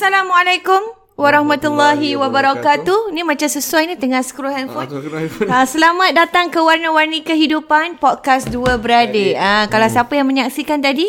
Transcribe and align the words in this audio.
Assalamualaikum 0.00 0.80
warahmatullahi 1.12 2.16
wabarakatuh. 2.16 3.12
Ni 3.12 3.20
macam 3.20 3.44
sesuai 3.44 3.84
ni 3.84 3.94
tengah 4.00 4.24
scroll 4.24 4.48
handphone. 4.48 4.88
Ah, 5.44 5.68
selamat 5.68 6.16
datang 6.16 6.48
ke 6.48 6.56
Warna-Warni 6.56 7.20
Kehidupan 7.20 8.00
podcast 8.00 8.48
Dua 8.48 8.80
Beradik. 8.80 9.36
Ah, 9.36 9.68
kalau 9.68 9.84
siapa 9.92 10.16
yang 10.16 10.24
menyaksikan 10.24 10.80
tadi, 10.80 11.04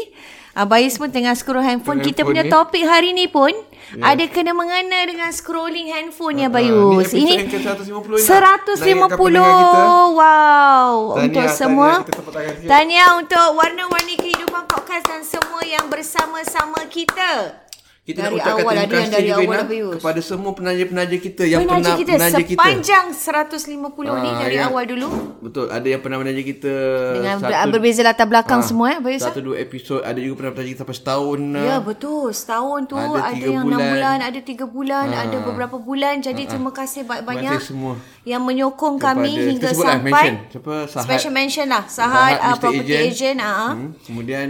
ah, 0.60 0.68
Bayus 0.68 1.00
pun 1.00 1.08
tengah 1.08 1.32
scroll 1.40 1.64
handphone. 1.64 2.04
Kita 2.04 2.28
handphone 2.28 2.36
punya 2.36 2.44
ni. 2.44 2.52
topik 2.52 2.84
hari 2.84 3.16
ni 3.16 3.32
pun 3.32 3.56
ada 4.04 4.28
kena 4.28 4.52
mengena 4.52 5.08
dengan 5.08 5.32
scrolling 5.32 5.88
handphone 5.88 6.44
ya 6.44 6.52
Bayus. 6.52 7.16
ni 7.16 7.24
Ini 7.24 7.48
episod 7.48 7.80
yang 7.88 8.04
ke-150 8.04 8.12
ni 8.12 8.28
150. 8.28 8.28
nak. 8.28 8.76
Nak 8.76 8.92
ingatkan 8.92 9.18
pendengar 9.24 9.56
kita. 9.56 9.82
Wow. 9.88 10.92
Tahniah, 11.16 11.24
untuk 11.24 11.32
tahniah. 11.48 11.56
semua. 11.56 11.92
Sikit. 12.04 12.68
Tahniah 12.68 13.10
untuk 13.16 13.48
Warna-Warni 13.56 14.16
Kehidupan 14.20 14.68
Podcast 14.68 15.08
dan 15.08 15.24
semua 15.24 15.64
yang 15.64 15.88
bersama-sama 15.88 16.84
kita. 16.92 17.71
Kita 18.02 18.18
Dari 18.20 18.34
nak 18.34 18.42
ucapkan 18.42 18.66
awal, 18.66 18.74
terima 18.74 18.90
kasih 18.98 19.14
dari 19.14 19.30
juga 19.30 19.62
Bayus. 19.62 19.94
kepada 19.94 20.20
semua 20.20 20.52
penaja-penaja 20.52 21.18
kita 21.20 21.44
yang 21.46 21.62
Penaja 21.62 21.78
pernah 21.78 21.94
kita 21.96 22.12
penaja 22.12 22.42
kita. 22.42 22.58
sepanjang 22.58 23.06
150 23.14 23.78
ni 24.18 24.26
Ah, 24.28 24.38
dari 24.42 24.58
ya. 24.58 24.66
awal 24.66 24.84
dulu. 24.86 25.08
Betul, 25.40 25.66
ada 25.70 25.86
yang 25.86 26.02
pernah 26.02 26.18
menaja 26.18 26.42
kita 26.42 26.74
Dengan 27.14 27.36
ber- 27.38 27.70
berbeza 27.72 28.02
latar 28.02 28.26
belakang 28.26 28.62
semua, 28.62 28.88
eh, 28.92 29.00
Bayus, 29.00 29.22
Satu 29.22 29.38
dua 29.44 29.58
episod, 29.60 30.02
ada 30.02 30.18
juga 30.18 30.34
pernah 30.36 30.52
menaja 30.52 30.66
kita 30.68 30.82
sampai 30.82 30.98
setahun. 30.98 31.40
Ya 31.54 31.62
ah. 31.70 31.80
betul 31.80 32.26
Setahun 32.32 32.80
tu 32.84 32.98
Ada 32.98 33.22
Ada, 33.28 33.38
yang 33.38 33.54
6 33.60 33.70
bulan. 33.70 33.86
bulan 33.88 34.18
Ada 34.20 34.40
3 34.42 34.66
bulan 34.66 35.06
Ha. 35.08 35.18
Ada 35.22 35.38
beberapa 35.40 35.78
bulan 35.78 36.14
Jadi 36.20 36.42
terima 36.48 36.72
kasih 36.72 37.02
banyak-banyak 37.04 37.60
semua. 37.60 38.02
Yang 38.24 38.42
menyokong 38.44 38.98
kami 38.98 39.34
Hingga 39.48 39.70
sebut 39.72 39.84
lah, 39.84 39.94
sampai 39.96 40.10
mention. 40.12 40.36
Siapa? 40.50 40.74
Sahat. 40.88 41.06
Special 41.06 41.32
mention 41.32 41.68
lah 41.68 41.84
Sahat, 41.86 42.34
uh, 42.36 42.50
Mr. 42.50 42.60
Property 42.60 42.94
Agent, 42.98 43.38
uh, 43.40 43.70
Hmm, 43.72 43.94
kemudian 44.02 44.48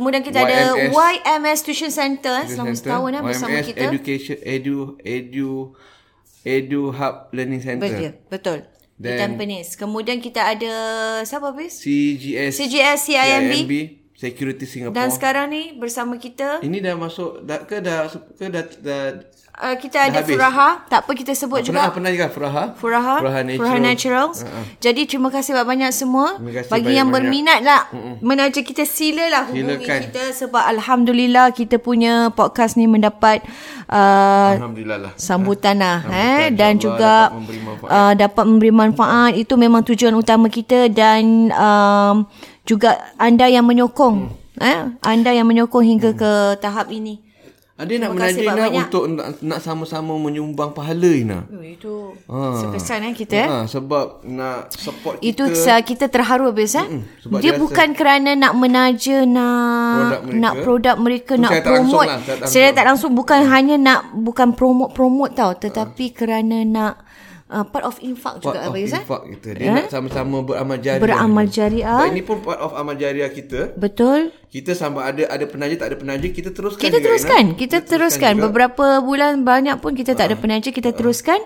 Kemudian 0.00 0.24
kita 0.24 0.38
ada 0.40 0.72
YMS. 0.80 0.96
YMS 0.96 1.58
Tuition 1.60 1.92
Center 1.92 2.40
Tuition 2.40 2.56
Selama 2.56 2.72
Center, 2.72 2.80
setahun 2.80 3.10
lah 3.12 3.22
bersama 3.22 3.56
YMS 3.60 3.68
kita 3.68 3.84
Education 3.92 4.36
Edu 4.40 4.78
Edu 5.04 5.76
Edu 6.40 6.82
Hub 6.88 7.28
Learning 7.36 7.60
Center. 7.60 7.84
Betul 7.84 8.16
Betul 8.32 8.58
Di 8.96 9.12
Then- 9.12 9.36
Tampines 9.36 9.76
Kemudian 9.76 10.24
kita 10.24 10.40
ada 10.48 10.72
Siapa 11.28 11.52
habis? 11.52 11.76
CGS 11.84 12.56
CGS, 12.56 12.98
CIMB. 13.12 13.72
Security 14.16 14.64
Singapore. 14.68 14.96
Dan 14.96 15.08
sekarang 15.08 15.48
ni 15.48 15.76
Bersama 15.76 16.16
kita 16.16 16.60
ini 16.60 16.80
dah 16.80 16.96
masuk 16.96 17.44
dah 17.44 17.64
ke 17.64 17.80
dah 17.80 18.08
ke 18.08 18.48
dah, 18.48 18.64
dah 18.80 19.04
uh, 19.62 19.76
Kita 19.76 19.98
ada 20.02 20.18
habis? 20.18 20.32
Furaha 20.32 20.68
Tak 20.86 21.04
apa 21.04 21.12
kita 21.12 21.32
sebut 21.32 21.60
juga 21.62 21.76
pernah 21.78 21.92
pernah 21.92 22.10
juga 22.10 22.26
Furaha? 22.28 22.64
Furaha, 22.74 23.14
Furaha 23.18 23.40
Furaha, 23.52 23.76
Natural. 23.76 24.26
Naturals. 24.26 24.38
Ha-ha. 24.42 24.60
Jadi 24.78 25.00
terima 25.04 25.28
kasih 25.28 25.52
banyak 25.54 25.90
semua. 25.90 26.34
Terima 26.34 26.52
kasih 26.56 26.70
Bagi 26.70 26.92
yang 26.92 27.08
banyak-banyak. 27.08 27.14
berminat 27.14 27.60
lah 27.60 27.80
menaja 28.20 28.60
kita 28.60 28.82
silalah 28.82 29.44
hubungi 29.46 29.76
Silakan. 29.80 30.00
kita 30.06 30.22
sebab 30.34 30.62
alhamdulillah 30.68 31.46
kita 31.50 31.76
punya 31.76 32.12
podcast 32.30 32.74
ni 32.74 32.86
mendapat 32.86 33.44
uh, 33.86 34.56
Alhamdulillah 34.56 34.98
lah. 35.00 35.12
sambutan 35.14 35.76
lah 35.76 35.98
eh 36.04 36.48
Sambutan. 36.48 36.56
dan 36.56 36.72
InsyaAllah 36.72 36.78
juga 36.78 37.12
dapat 37.20 37.34
memberi 37.36 37.60
manfaat. 37.60 37.90
uh, 37.90 38.12
dapat 38.14 38.44
memberi 38.46 38.72
manfaat 38.72 39.32
itu 39.34 39.54
memang 39.54 39.82
tujuan 39.84 40.14
utama 40.14 40.46
kita 40.48 40.88
dan 40.88 41.22
um, 41.50 42.16
juga 42.62 42.90
anda 43.16 43.46
yang 43.46 43.64
menyokong 43.64 44.38
Hmm. 44.50 44.66
eh 44.66 44.78
anda 45.02 45.30
yang 45.30 45.46
menyokong 45.46 45.86
hingga 45.86 46.10
ke 46.12 46.30
tahap 46.58 46.90
ini. 46.90 47.22
Ada 47.80 47.92
nak 47.96 48.10
Terima 48.10 48.20
kasih 48.22 48.44
menaja 48.44 48.68
Ina 48.68 48.80
untuk 48.82 49.04
nak, 49.08 49.28
nak 49.40 49.58
sama-sama 49.58 50.12
menyumbang 50.14 50.70
pahala 50.70 51.10
Ina. 51.10 51.38
Oh, 51.48 51.64
itu 51.64 51.94
Ha. 52.28 52.60
sekesan 52.60 53.00
eh 53.02 53.12
kita. 53.12 53.40
Ha, 53.40 53.56
sebab 53.64 54.04
nak 54.22 54.68
support 54.70 55.16
Itu 55.18 55.48
kita. 55.48 55.80
kita, 55.80 56.04
kita 56.04 56.04
terharu 56.06 56.48
habis 56.48 56.76
eh. 56.76 56.84
sebab 57.18 57.40
Dia 57.40 57.50
dia 57.50 57.58
bukan 57.58 57.88
kerana 57.90 58.30
nak 58.34 58.52
menaja 58.54 59.24
nak 59.24 59.96
Produk 59.96 60.20
mereka. 60.22 60.36
nak 60.36 60.54
produk 60.60 60.96
mereka 60.96 61.32
nak 61.34 61.50
saya 61.50 61.60
tak 61.60 61.72
promote. 61.72 62.06
lah, 62.06 62.18
saya 62.18 62.36
tak 62.36 62.46
Saya 62.46 62.68
tak 62.70 62.84
langsung 62.84 63.12
bukan 63.14 63.40
hanya 63.46 63.76
nak 63.76 64.00
bukan 64.12 64.48
promote 64.52 64.92
promote 64.92 65.32
tau 65.32 65.52
tetapi 65.52 66.04
kerana 66.10 66.62
nak 66.62 66.94
uh, 67.50 67.66
part 67.66 67.84
of 67.84 67.98
infak 68.00 68.38
part 68.38 68.44
juga 68.46 68.58
of 68.62 68.66
habis 68.70 68.94
eh. 68.94 69.02
infak 69.02 69.22
kita. 69.36 69.48
Dia 69.58 69.68
nak 69.74 69.86
sama-sama 69.90 70.36
beramal 70.40 70.78
jariah. 70.78 71.02
Beramal 71.02 71.46
jariah. 71.50 72.06
Ini 72.08 72.22
pun 72.22 72.38
part 72.40 72.62
of 72.62 72.72
amal 72.72 72.94
jariah 72.94 73.28
kita. 73.28 73.74
Betul. 73.74 74.30
Kita 74.46 74.74
sama 74.74 75.06
ada 75.06 75.26
ada 75.26 75.44
penaja 75.46 75.74
tak 75.78 75.94
ada 75.94 75.96
penaja 75.98 76.26
kita 76.26 76.50
teruskan 76.50 76.82
Kita 76.82 76.98
juga, 76.98 77.06
teruskan, 77.06 77.44
Ina. 77.44 77.58
kita 77.58 77.76
teruskan 77.86 78.32
juga. 78.34 78.44
beberapa 78.50 78.86
bulan 78.98 79.46
banyak 79.46 79.78
pun 79.78 79.94
kita 79.94 80.18
tak 80.18 80.34
ada 80.34 80.36
penaja 80.38 80.74
kita 80.74 80.90
teruskan 80.90 81.38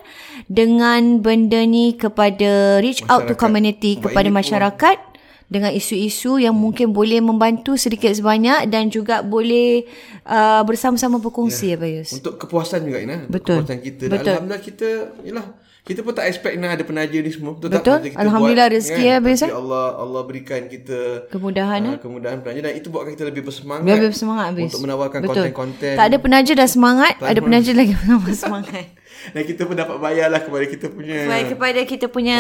dengan 0.49 1.21
benda 1.21 1.61
ni 1.65 1.97
kepada 1.97 2.81
reach 2.81 3.05
out 3.09 3.25
to 3.25 3.33
Masyarakat. 3.33 3.41
community 3.41 3.93
Sebab 3.97 4.05
kepada 4.09 4.29
ini 4.29 4.33
pun- 4.33 4.41
masyarakat 4.41 4.99
dengan 5.45 5.71
isu-isu 5.71 6.41
yang 6.41 6.57
mungkin 6.57 6.97
boleh 6.97 7.21
membantu 7.21 7.77
sedikit 7.77 8.09
sebanyak 8.11 8.65
dan 8.73 8.89
juga 8.89 9.21
boleh 9.21 9.85
uh, 10.25 10.65
bersama-sama 10.65 11.21
berkongsi 11.21 11.77
ya 11.77 11.79
Bayus. 11.79 12.17
Untuk 12.17 12.41
kepuasan 12.41 12.89
juga 12.89 13.05
Ina. 13.05 13.29
Betul. 13.29 13.61
Kepuasan 13.63 13.79
kita. 13.85 14.05
Betul. 14.09 14.33
Alhamdulillah 14.33 14.63
kita 14.65 14.89
yalah 15.21 15.47
kita 15.85 16.01
pun 16.01 16.17
tak 16.17 16.33
expect 16.33 16.57
Ina 16.57 16.73
ada 16.73 16.81
penaja 16.81 17.13
ni 17.21 17.29
semua. 17.29 17.53
Betul, 17.61 17.77
Betul. 17.77 18.01
tak? 18.01 18.09
Kita 18.09 18.25
Alhamdulillah 18.25 18.73
buat, 18.73 18.77
rezeki 18.81 19.05
ya, 19.05 19.17
Bayus, 19.21 19.41
Tapi 19.45 19.53
eh? 19.53 19.61
Allah 19.61 19.85
Allah 20.01 20.23
berikan 20.25 20.61
kita 20.65 20.99
Kemudahan, 21.29 21.81
ah, 21.85 21.93
eh? 21.93 21.97
kemudahan 22.01 22.39
penaja 22.41 22.61
dan 22.65 22.73
itu 22.73 22.89
buatkan 22.89 23.13
kita 23.13 23.25
lebih 23.29 23.45
bersemangat. 23.45 23.85
Biar 23.85 24.01
bersemangat 24.01 24.45
habis. 24.49 24.73
Untuk 24.73 24.83
menawarkan 24.89 25.19
Betul. 25.21 25.35
konten-konten. 25.45 25.95
Tak 26.01 26.07
ada 26.09 26.17
penaja 26.17 26.53
dah 26.57 26.69
semangat, 26.73 27.15
Tak 27.21 27.31
ada 27.37 27.41
penaja 27.45 27.71
lagi 27.77 27.93
menambah 28.01 28.33
semangat. 28.33 28.85
Dan 29.37 29.43
kita 29.45 29.63
pun 29.69 29.77
dapat 29.77 29.97
bayar 30.01 30.33
lah 30.33 30.41
kepada 30.41 30.65
kita 30.67 30.87
punya 30.89 31.29
Baik 31.29 31.57
kepada 31.57 31.81
kita 31.87 32.07
punya 32.11 32.39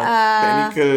uh, 0.00 0.42
technical 0.42 0.94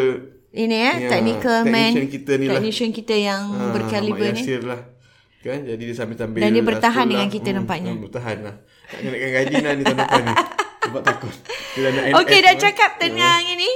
ini 0.50 0.78
eh 0.82 0.96
Ya, 1.06 1.10
technical 1.14 1.58
man 1.70 1.92
kita 2.10 2.32
ni 2.42 2.50
lah. 2.50 2.58
technician 2.58 2.90
kita 2.90 3.14
yang 3.14 3.42
ah, 3.54 3.70
berkaliber 3.70 4.34
ni 4.34 4.42
lah. 4.66 4.82
Kan 5.46 5.62
jadi 5.66 5.78
dia 5.78 5.96
sambil-sambil 5.98 6.42
Dan 6.42 6.50
dia 6.52 6.64
lah 6.64 6.70
bertahan 6.74 7.06
dengan 7.06 7.30
kita 7.30 7.50
nampaknya. 7.54 7.92
Hmm, 7.94 8.04
bertahan 8.10 8.38
lah. 8.42 8.56
Tak 8.90 9.00
kenakan 9.06 9.30
gaji 9.30 9.56
lah 9.62 9.72
ni 9.78 9.82
tahun 9.86 10.00
depan 10.02 10.22
ni. 10.26 10.34
Sebab 10.86 11.02
takut. 11.04 11.34
Dia 11.76 11.90
dah 11.92 12.24
Okey 12.24 12.40
cakap 12.60 13.00
tentang 13.00 13.42
ini 13.46 13.70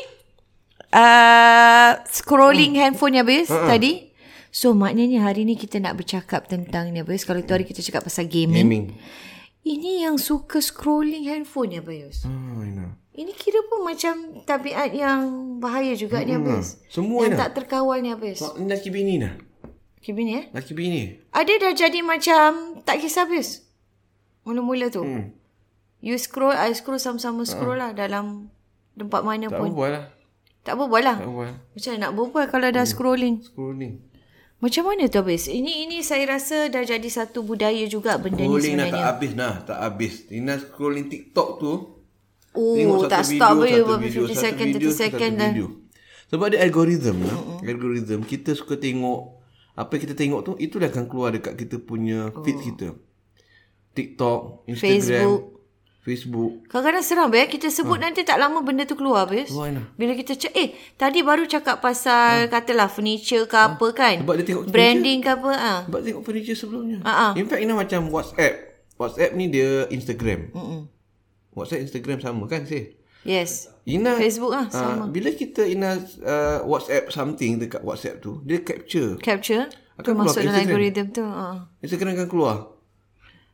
uh, 0.93 1.99
scrolling 2.07 2.79
handphone 2.79 3.19
ya 3.19 3.23
Bis 3.25 3.49
tadi. 3.49 4.13
So 4.53 4.77
maknanya 4.77 5.25
hari 5.25 5.49
ni 5.49 5.57
kita 5.57 5.81
nak 5.81 5.97
bercakap 5.97 6.45
tentang 6.45 6.93
ni 6.93 7.01
Bis. 7.01 7.25
Kalau 7.25 7.41
tu 7.41 7.51
hari 7.51 7.65
kita 7.65 7.81
cakap 7.81 8.05
pasal 8.05 8.29
gaming. 8.29 8.63
Gaming. 8.65 8.85
Ini 9.63 10.07
yang 10.07 10.19
suka 10.19 10.59
scrolling 10.59 11.23
handphone 11.31 11.71
ya 11.71 11.79
Bayus. 11.79 12.27
Ah, 12.27 12.67
Ina. 12.67 12.99
Ini 13.15 13.31
kira 13.31 13.63
pun 13.69 13.87
macam 13.87 14.43
tabiat 14.43 14.91
yang 14.91 15.55
bahaya 15.63 15.95
juga 15.95 16.19
ni 16.25 16.35
Abis. 16.35 16.81
Semua 16.89 17.29
yang 17.29 17.39
tak 17.39 17.55
terkawal 17.55 18.03
ni 18.03 18.11
Abis. 18.11 18.43
Ni 18.59 18.67
laki 18.67 18.91
bini 18.91 19.23
dah. 19.23 19.33
Okay, 20.03 20.11
bini 20.11 20.35
eh. 20.35 20.45
Laki 20.51 20.75
bini. 20.75 21.15
Ada 21.31 21.53
dah 21.63 21.73
jadi 21.77 21.99
macam 22.03 22.81
tak 22.83 22.99
kisah 22.99 23.23
Abis. 23.23 23.63
Mula-mula 24.43 24.91
tu. 24.91 24.99
Hmm. 24.99 25.31
You 26.03 26.19
scroll, 26.19 26.51
I 26.51 26.75
scroll 26.75 26.99
sama-sama 26.99 27.47
scroll 27.47 27.79
lah 27.79 27.95
dalam 27.95 28.51
tempat 28.93 29.23
mana 29.23 29.47
Tak 29.47 29.55
pun. 29.55 29.71
berbual 29.71 29.91
lah. 29.95 30.05
Tak 30.61 30.75
berbual 30.75 30.99
lah. 31.01 31.15
Tak 31.15 31.25
berbual. 31.25 31.51
Macam 31.71 31.89
mana 31.89 32.01
nak 32.01 32.11
berbual 32.13 32.45
kalau 32.51 32.67
dah 32.69 32.83
scrolling? 32.83 33.35
Scrolling. 33.39 33.93
Macam 34.59 34.83
mana 34.85 35.07
tu 35.07 35.19
habis? 35.19 35.47
Ini 35.47 35.87
ini 35.87 35.99
saya 35.99 36.23
rasa 36.29 36.67
dah 36.67 36.83
jadi 36.83 37.07
satu 37.07 37.43
budaya 37.43 37.83
juga 37.87 38.15
benda 38.15 38.39
ni 38.39 38.47
Scrolling 38.47 38.75
dah 38.75 38.83
tak 38.83 38.91
sebenarnya. 38.91 39.07
habis 39.09 39.31
nah. 39.33 39.53
Tak 39.63 39.77
habis. 39.77 40.13
Ina 40.27 40.53
scrolling 40.57 41.07
TikTok 41.07 41.49
tu. 41.57 41.73
Oh, 42.53 42.75
Tengok 42.75 43.07
tak 43.07 43.23
satu 43.23 43.33
stop 43.33 43.53
video, 43.57 43.63
boleh 43.63 43.73
satu 43.73 43.95
50 43.97 44.05
video, 44.05 44.21
satu 44.21 44.35
second, 44.37 44.69
video, 44.69 44.91
30 44.91 45.01
second 45.01 45.31
satu 45.31 45.39
dah. 45.39 45.51
video. 45.51 45.67
Sebab 46.27 46.45
dia 46.47 46.59
algoritma 46.61 47.23
lah. 47.23 47.39
Algoritma. 47.61 48.23
Kita 48.23 48.51
suka 48.53 48.75
tengok. 48.75 49.21
Apa 49.73 49.89
yang 49.89 50.01
kita 50.03 50.15
tengok 50.15 50.41
tu, 50.43 50.51
itu 50.59 50.75
dah 50.77 50.85
akan 50.85 51.05
keluar 51.07 51.31
dekat 51.31 51.55
kita 51.57 51.79
punya 51.79 52.27
feed 52.43 52.59
kita. 52.61 52.87
TikTok, 53.91 54.67
Instagram. 54.67 54.83
Oh. 54.83 54.91
Facebook. 54.93 55.43
Facebook. 56.03 56.67
Kadang-kadang 56.67 57.05
seram 57.07 57.31
ya 57.31 57.47
kita 57.47 57.71
sebut 57.71 57.95
nanti 57.95 58.27
tak 58.27 58.35
lama 58.35 58.59
benda 58.59 58.83
tu 58.83 58.99
keluar 58.99 59.23
habis. 59.23 59.47
Bila 59.95 60.11
kita 60.19 60.35
cak 60.35 60.51
eh 60.51 60.75
tadi 60.99 61.23
baru 61.23 61.47
cakap 61.47 61.79
pasal 61.79 62.51
katalah 62.51 62.91
furniture 62.91 63.47
ke 63.47 63.55
apa 63.55 63.87
kan. 63.95 64.19
Sebab 64.19 64.35
dia 64.35 64.45
tengok 64.51 64.67
branding 64.67 65.23
ke 65.23 65.29
apa 65.31 65.51
ah. 65.55 65.79
Sebab 65.87 65.99
tengok 66.03 66.23
furniture 66.27 66.59
sebelumnya. 66.59 66.99
Ah, 67.07 67.31
ah. 67.31 67.39
In 67.39 67.47
fact, 67.47 67.63
Ina 67.63 67.73
macam 67.79 68.11
WhatsApp. 68.11 68.53
WhatsApp 68.99 69.31
ni 69.39 69.47
dia 69.47 69.87
Instagram. 69.87 70.51
Mm-mm. 70.51 70.91
WhatsApp, 71.55 71.87
Instagram 71.87 72.19
sama 72.19 72.51
kan, 72.51 72.67
sih? 72.67 72.99
Yes. 73.23 73.71
Ina 73.87 74.19
Facebook 74.19 74.51
ah, 74.51 74.67
ah, 74.67 74.71
sama. 74.71 75.07
bila 75.07 75.31
kita 75.31 75.63
Ina 75.63 76.03
uh, 76.19 76.59
WhatsApp 76.67 77.15
something 77.15 77.63
dekat 77.63 77.79
WhatsApp 77.79 78.19
tu, 78.19 78.43
dia 78.43 78.59
capture. 78.59 79.15
Capture 79.23 79.71
tu 79.71 79.79
Akan 80.03 80.19
masuk 80.19 80.43
keluar 80.43 80.51
dalam 80.51 80.67
algoritma 80.67 81.05
tu. 81.15 81.23
Ah. 81.23 81.57
Instagram 81.79 82.11
akan 82.19 82.27
keluar. 82.27 82.55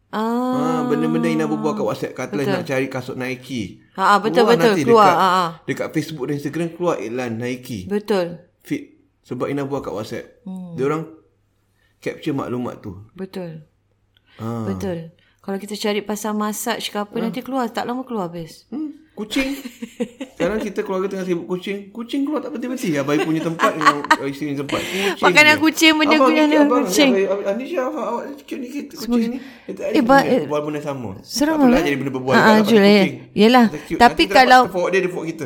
Ah. 0.09 0.21
Ah, 0.57 0.81
benda-benda 0.89 1.29
Ina 1.29 1.45
berbual 1.45 1.77
kat 1.77 1.85
WhatsApp 1.85 2.13
katalah 2.17 2.41
nak 2.41 2.65
cari 2.65 2.89
kasut 2.89 3.13
Nike. 3.13 3.85
Ah, 3.93 4.15
ah, 4.15 4.17
betul, 4.17 4.41
Keluar 4.41 4.57
betul. 4.57 4.71
nanti 4.73 4.81
Keluar, 4.81 5.05
Dekat, 5.05 5.21
ah, 5.21 5.29
ah. 5.29 5.49
dekat 5.69 5.87
Facebook 5.93 6.25
dan 6.25 6.33
Instagram 6.41 6.67
keluar 6.73 6.95
iklan 6.97 7.31
Nike. 7.37 7.79
Betul. 7.85 8.25
Fit. 8.65 8.83
Sebab 9.21 9.45
Ina 9.53 9.69
buat 9.69 9.85
kat 9.85 9.93
WhatsApp. 9.93 10.25
Hmm. 10.49 10.73
Dia 10.73 10.83
orang 10.89 11.03
capture 12.01 12.33
maklumat 12.33 12.81
tu. 12.81 12.97
Betul. 13.13 13.69
Ah. 14.41 14.65
Betul. 14.65 15.13
Kalau 15.45 15.57
kita 15.61 15.77
cari 15.77 16.01
pasal 16.01 16.33
massage 16.33 16.89
ke 16.89 16.97
apa 16.97 17.13
nanti 17.21 17.45
keluar 17.45 17.69
tak 17.69 17.85
lama 17.85 18.01
keluar 18.01 18.33
habis. 18.33 18.65
Hmm. 18.73 18.97
Kucing. 19.19 19.51
Sekarang 20.31 20.63
kita 20.63 20.79
keluarga 20.81 21.11
tengah 21.11 21.27
sibuk 21.27 21.43
kucing. 21.45 21.91
Kucing 21.91 22.23
keluar 22.23 22.39
tak 22.39 22.55
berhenti-berhenti. 22.55 22.95
Abai 22.95 23.19
punya 23.19 23.43
tempat 23.43 23.75
dengan 23.75 23.95
isteri 24.31 24.45
punya 24.47 24.59
tempat. 24.63 24.79
Kucing 24.79 25.19
Makanan 25.19 25.51
je. 25.51 25.59
kucing, 25.59 25.93
benda 25.93 26.15
Abang, 26.15 26.23
kucing, 26.25 26.47
abang, 26.55 26.83
kucing. 26.87 27.11
abang, 27.19 27.41
Anisha, 27.45 27.81
awak 27.83 28.05
awak 28.07 28.23
cute 28.39 28.55
ni 28.55 28.67
kita 28.69 28.93
kucing 28.95 29.29
ni. 29.29 29.37
Kita 29.67 29.81
Eh, 29.91 29.99
ba- 29.99 30.23
eh, 30.23 30.47
buat 30.47 30.63
benda 30.63 30.79
sama. 30.79 31.19
seram 31.19 31.59
Tak 31.59 31.67
apalah 31.67 31.75
lah. 31.75 31.83
jadi 31.83 31.97
benda 31.99 32.11
berbual. 32.13 32.33
Ah, 32.33 32.47
ah, 32.49 32.57
Jul, 32.61 32.79
eh. 32.79 32.87
kucing. 32.87 33.13
Yelah. 33.35 33.65
Kita 33.67 33.79
cute. 33.85 33.99
Tapi 33.99 34.23
kalau- 34.25 34.65
Kita 34.65 34.87
dia, 34.87 34.99
dia 35.03 35.21
kita. 35.27 35.45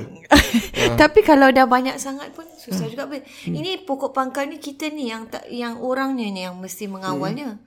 Tapi 1.02 1.20
kalau 1.22 1.48
dah 1.50 1.66
banyak 1.66 1.98
sangat 1.98 2.30
pun 2.31 2.46
Hmm. 2.46 2.62
susah 2.62 2.86
juga. 2.86 3.04
Bil. 3.04 3.25
Ini 3.44 3.84
pokok 3.84 4.14
pangkal 4.14 4.46
ni 4.46 4.56
kita 4.56 4.88
ni 4.88 5.10
yang 5.10 5.25
tak 5.25 5.50
yang 5.50 5.81
orangnya 5.81 6.24
ni 6.25 6.42
yang 6.44 6.56
mesti 6.56 6.86
mengawalnya. 6.86 7.58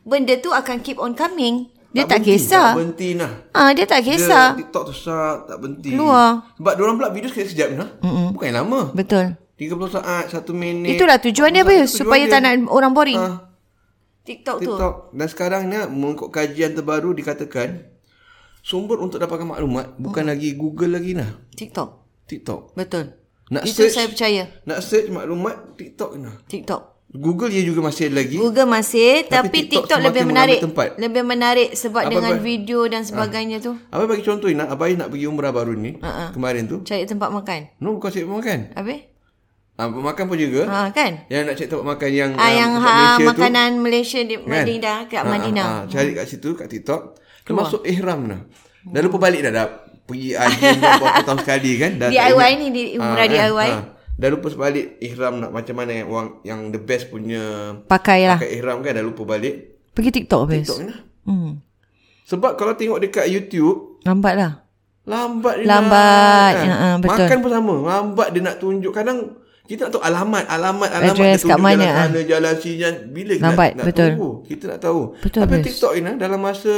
Benda 0.00 0.38
tu 0.38 0.48
akan 0.48 0.78
keep 0.78 0.96
on 0.96 1.12
coming. 1.12 1.68
Dia 1.96 2.04
tak, 2.04 2.20
berhenti, 2.20 2.36
kisah. 2.36 2.68
Tak 2.68 2.76
berhenti 2.76 3.08
nah. 3.16 3.32
Ah 3.50 3.70
dia 3.72 3.86
tak 3.88 4.00
kisah. 4.04 4.46
Dia 4.52 4.60
TikTok 4.60 4.82
tu 4.84 4.94
sah, 4.94 5.48
tak 5.48 5.56
berhenti. 5.56 5.90
Keluar. 5.96 6.28
Sebab 6.54 6.72
diorang 6.76 6.94
pula 7.00 7.08
video 7.08 7.28
sekejap-sekejap 7.32 7.68
nah. 7.72 7.88
Bukan 8.30 8.44
yang 8.46 8.58
lama. 8.62 8.80
Betul. 8.92 9.32
30 9.56 9.88
saat, 9.88 10.24
1 10.28 10.52
minit. 10.52 11.00
Itulah 11.00 11.16
tujuan 11.16 11.48
dia 11.48 11.64
Bil. 11.64 11.88
tujuan 11.88 11.88
Supaya 11.88 12.28
dia. 12.28 12.32
tak 12.36 12.40
nak 12.44 12.68
orang 12.68 12.92
boring. 12.92 13.16
Ah. 13.16 13.48
TikTok, 14.20 14.56
tu. 14.60 14.76
TikTok. 14.76 14.94
Dan 15.16 15.26
sekarang 15.32 15.62
ni 15.64 15.78
mengikut 15.88 16.28
kajian 16.28 16.76
terbaru 16.76 17.16
dikatakan 17.16 17.88
sumber 18.60 18.98
untuk 18.98 19.16
dapatkan 19.16 19.46
maklumat 19.46 19.94
bukan 19.96 20.26
lagi 20.26 20.52
Google 20.52 21.00
lagi 21.00 21.16
nah. 21.16 21.30
TikTok. 21.54 22.04
TikTok. 22.26 22.76
Betul. 22.76 23.16
Nak 23.46 23.62
Itu 23.62 23.86
search- 23.86 23.94
saya 23.94 24.06
percaya. 24.10 24.42
Nak 24.66 24.78
search 24.82 25.08
maklumat 25.08 25.78
TikTok 25.78 26.18
nah. 26.18 26.34
TikTok. 26.44 26.95
Google 27.16 27.48
dia 27.48 27.62
juga 27.62 27.80
masih 27.80 28.06
ada 28.06 28.16
lagi. 28.18 28.36
Google 28.36 28.68
masih 28.68 29.24
Tapi 29.24 29.48
tapi, 29.48 29.58
TikTok 29.64 29.82
TikTok, 29.86 29.98
lebih 30.02 30.22
menarik. 30.24 30.58
tempat. 30.60 30.88
Lebih 30.96 31.22
menarik 31.22 31.68
sebab 31.72 32.02
Apa- 32.02 32.12
dengan 32.12 32.32
apa- 32.32 32.42
video 32.42 32.80
dan 32.84 33.02
sebagainya 33.02 33.56
tu. 33.58 33.72
Abai 33.88 34.06
bagi 34.06 34.22
contoh 34.22 34.48
nak 34.50 34.68
abai 34.68 34.94
nak 34.94 35.08
pergi 35.08 35.24
umrah 35.24 35.50
baru 35.50 35.72
ni 35.72 35.96
Ha-ha. 35.98 36.30
kemarin 36.30 36.64
tu. 36.64 36.76
Cari 36.82 37.02
tempat 37.02 37.28
makan. 37.30 37.60
No 37.78 37.94
bukan 37.94 38.10
cari 38.10 38.24
makan. 38.24 38.58
Habis? 38.72 39.00
Ah 39.74 39.86
makan 39.86 40.24
pun 40.26 40.36
juga. 40.36 40.62
Ha 40.64 40.88
kan? 40.90 41.24
Yang 41.26 41.42
nak 41.42 41.54
cari 41.54 41.68
tempat 41.68 41.86
makan 41.86 42.10
yang 42.10 42.30
Ah, 42.34 42.48
yang 42.50 42.70
tempat 42.72 42.80
ha, 42.82 42.96
Malaysia 42.96 43.16
tu. 43.18 43.28
makanan 43.28 43.70
Malaysia 43.78 44.20
di 44.22 44.34
Kan? 44.34 44.46
Madinah 44.46 44.98
kat 45.04 45.18
Ah, 45.18 45.24
Madinah. 45.26 45.64
ah, 45.64 45.74
ah, 45.74 45.82
cari 45.86 46.10
kat 46.12 46.26
situ 46.26 46.48
kat 46.52 46.66
TikTok. 46.66 47.02
Termasuk 47.42 47.80
ihram 47.84 48.20
nah. 48.24 48.40
Dah 48.82 49.00
lupa 49.00 49.18
balik 49.20 49.42
dah 49.42 49.52
dah 49.52 49.66
pergi 50.02 50.32
haji 50.38 50.62
dah 50.76 50.92
berapa 50.96 51.20
tahun 51.22 51.38
sekali 51.40 51.70
kan. 51.76 51.90
Dah 51.96 52.08
DIY 52.08 52.50
ni, 52.56 52.66
di- 52.70 52.92
Ah, 52.94 53.04
umrah 53.04 53.26
DIY. 53.26 53.70
Dah 54.16 54.28
lupa 54.32 54.48
balik 54.50 54.96
ihram 54.98 55.44
nak 55.44 55.52
macam 55.52 55.76
mana 55.76 55.92
yang 55.92 56.08
orang 56.08 56.28
yang 56.40 56.60
the 56.72 56.80
best 56.80 57.12
punya 57.12 57.76
Pakai 57.84 58.24
lah. 58.24 58.40
pakai 58.40 58.56
ihram 58.56 58.80
kan 58.80 58.96
dah 58.96 59.04
lupa 59.04 59.28
balik. 59.28 59.76
Pergi 59.92 60.10
TikTok 60.12 60.40
habis. 60.48 60.64
TikTok 60.64 60.78
ni 60.80 60.86
lah. 60.88 60.98
Hmm. 61.28 61.50
Sebab 62.24 62.56
kalau 62.56 62.72
tengok 62.74 62.98
dekat 62.98 63.28
YouTube 63.28 64.00
Lambat 64.02 64.34
lah. 64.34 64.52
Lambat 65.06 65.62
dia 65.62 65.66
Lambat. 65.68 66.52
nak, 66.58 66.66
Ya, 66.66 66.74
ah, 66.74 66.94
betul. 66.98 67.26
Makan 67.28 67.38
pun 67.38 67.50
sama 67.54 67.74
Lambat 67.86 68.28
dia 68.34 68.40
nak 68.42 68.56
tunjuk 68.58 68.90
Kadang 68.90 69.18
Kita 69.62 69.86
nak 69.86 69.90
tahu 69.94 70.02
alamat 70.02 70.44
Alamat 70.50 70.88
Alamat 70.90 71.14
Address 71.14 71.22
dia 71.22 71.38
tunjuk 71.38 71.50
kat 71.54 71.58
mana, 71.62 71.78
Jalan 71.78 71.86
ah. 71.86 72.02
mana 72.02 72.20
Jalan 72.26 72.54
sini 72.58 72.90
Bila 73.14 73.32
Lambat, 73.38 73.70
nak, 73.70 73.78
nak 73.78 73.84
betul. 73.86 74.06
tunggu 74.10 74.30
Kita 74.42 74.64
nak 74.66 74.80
tahu 74.82 75.00
Betul, 75.22 75.40
Tapi 75.46 75.54
Bez. 75.54 75.64
TikTok 75.70 75.92
ni 75.94 76.12
Dalam 76.18 76.40
masa 76.42 76.74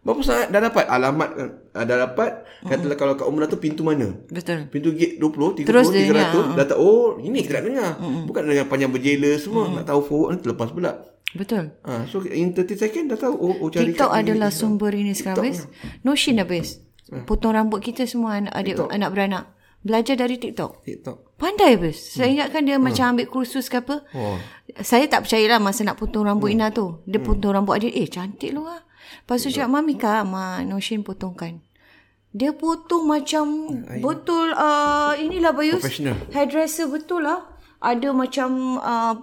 Berapa 0.00 0.20
saat 0.24 0.48
dah 0.48 0.64
dapat 0.64 0.88
Alamat 0.88 1.30
kan 1.36 1.48
ah, 1.76 1.84
Dah 1.84 2.08
dapat 2.08 2.30
Katalah 2.64 2.96
kalau 2.96 3.14
kat 3.20 3.26
umrah 3.28 3.44
tu 3.44 3.60
Pintu 3.60 3.84
mana 3.84 4.08
Betul. 4.32 4.64
Pintu 4.72 4.96
gate 4.96 5.20
20 5.20 5.60
30 5.60 5.68
Terus 5.68 5.86
dia 5.92 6.08
300 6.08 6.08
ingat, 6.08 6.28
ah. 6.32 6.46
Dah 6.56 6.66
tahu 6.72 6.80
Oh 6.80 7.06
ini 7.20 7.44
kita 7.44 7.60
nak 7.60 7.64
dengar 7.68 7.90
Bukan 8.24 8.42
dengan 8.48 8.64
panjang 8.64 8.88
berjela 8.88 9.36
semua 9.36 9.68
Nak 9.68 9.84
tahu 9.84 10.00
forward 10.00 10.28
Nanti 10.32 10.48
lepas 10.48 10.72
pula 10.72 10.92
Betul. 11.30 11.70
ha, 11.84 12.08
So 12.08 12.24
in 12.24 12.56
30 12.56 12.74
second 12.74 13.04
dah 13.12 13.18
tahu 13.20 13.34
Oh, 13.36 13.54
oh 13.60 13.68
cari 13.68 13.92
TikTok 13.92 14.10
adalah 14.10 14.48
TikTok. 14.50 14.60
sumber 14.66 14.92
ini 14.96 15.12
sekarang 15.14 15.46
habis. 15.46 15.68
Notion 16.02 16.42
habis. 16.42 16.68
Potong 17.22 17.54
rambut 17.54 17.78
kita 17.78 18.02
semua 18.02 18.38
anak 18.38 18.50
adik 18.50 18.80
anak 18.90 19.10
beranak. 19.14 19.44
Belajar 19.80 20.18
dari 20.18 20.36
TikTok. 20.36 20.82
TikTok 20.82 21.38
Pandai 21.38 21.78
habis. 21.78 21.96
Saya 22.02 22.34
ingatkan 22.34 22.66
dia 22.66 22.76
macam 22.76 23.14
ambil 23.14 23.30
kursus 23.30 23.70
ke 23.70 23.78
apa. 23.78 24.02
Oh. 24.12 24.36
Saya 24.82 25.06
tak 25.06 25.24
percayalah 25.24 25.56
masa 25.56 25.86
nak 25.86 25.96
potong 25.96 26.26
rambut 26.26 26.50
Ina 26.50 26.68
tu. 26.68 26.98
Dia 27.06 27.22
potong 27.22 27.54
rambut 27.54 27.78
adik. 27.78 27.94
Eh 27.94 28.10
cantik 28.10 28.50
lu 28.50 28.66
lah. 28.66 28.82
Lepas 29.24 29.42
tu 29.42 29.48
cakap 29.50 29.70
Mami 29.70 29.94
kak 29.98 30.22
Ma 30.26 30.62
Noshin 30.62 31.02
potongkan. 31.02 31.62
Dia 32.30 32.54
potong 32.54 33.10
macam 33.10 33.46
betul 33.98 34.54
uh, 34.54 35.18
inilah 35.18 35.50
Bayus. 35.50 35.82
Hairdresser 36.30 36.86
betul 36.86 37.26
lah. 37.26 37.46
Ada 37.82 38.12
macam 38.12 38.78
uh, 38.78 39.14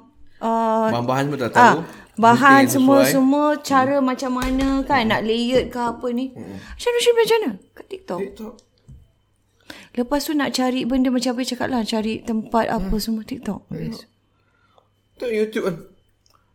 uh, 0.43 0.87
Bahan-bahan 0.91 1.25
pun 1.29 1.37
tak 1.39 1.51
ah, 1.53 1.77
tahu 1.77 1.79
bahan 2.17 2.65
Gunting 2.65 2.65
yang 2.65 2.73
semua 2.73 2.97
sesuai. 3.05 3.13
semua 3.13 3.45
cara 3.61 3.95
macam 4.01 4.31
mana 4.41 4.81
kan 4.81 5.05
nak 5.05 5.21
layered 5.21 5.69
ke 5.69 5.77
apa 5.77 6.07
ni. 6.09 6.33
Macam 6.33 6.89
Noshin 6.97 7.13
belajar 7.13 7.37
mana? 7.45 7.51
Kat 7.77 7.85
TikTok. 7.85 8.19
TikTok 8.25 8.53
Lepas 9.97 10.29
tu 10.29 10.37
nak 10.37 10.53
cari 10.53 10.85
benda 10.85 11.09
macam 11.09 11.33
apa 11.33 11.41
cakap 11.41 11.67
lah. 11.73 11.81
Cari 11.81 12.21
tempat 12.21 12.69
apa 12.69 12.95
semua 13.01 13.25
TikTok. 13.25 13.65
Tu 15.17 15.25
YouTube 15.25 15.65
kan. 15.65 15.75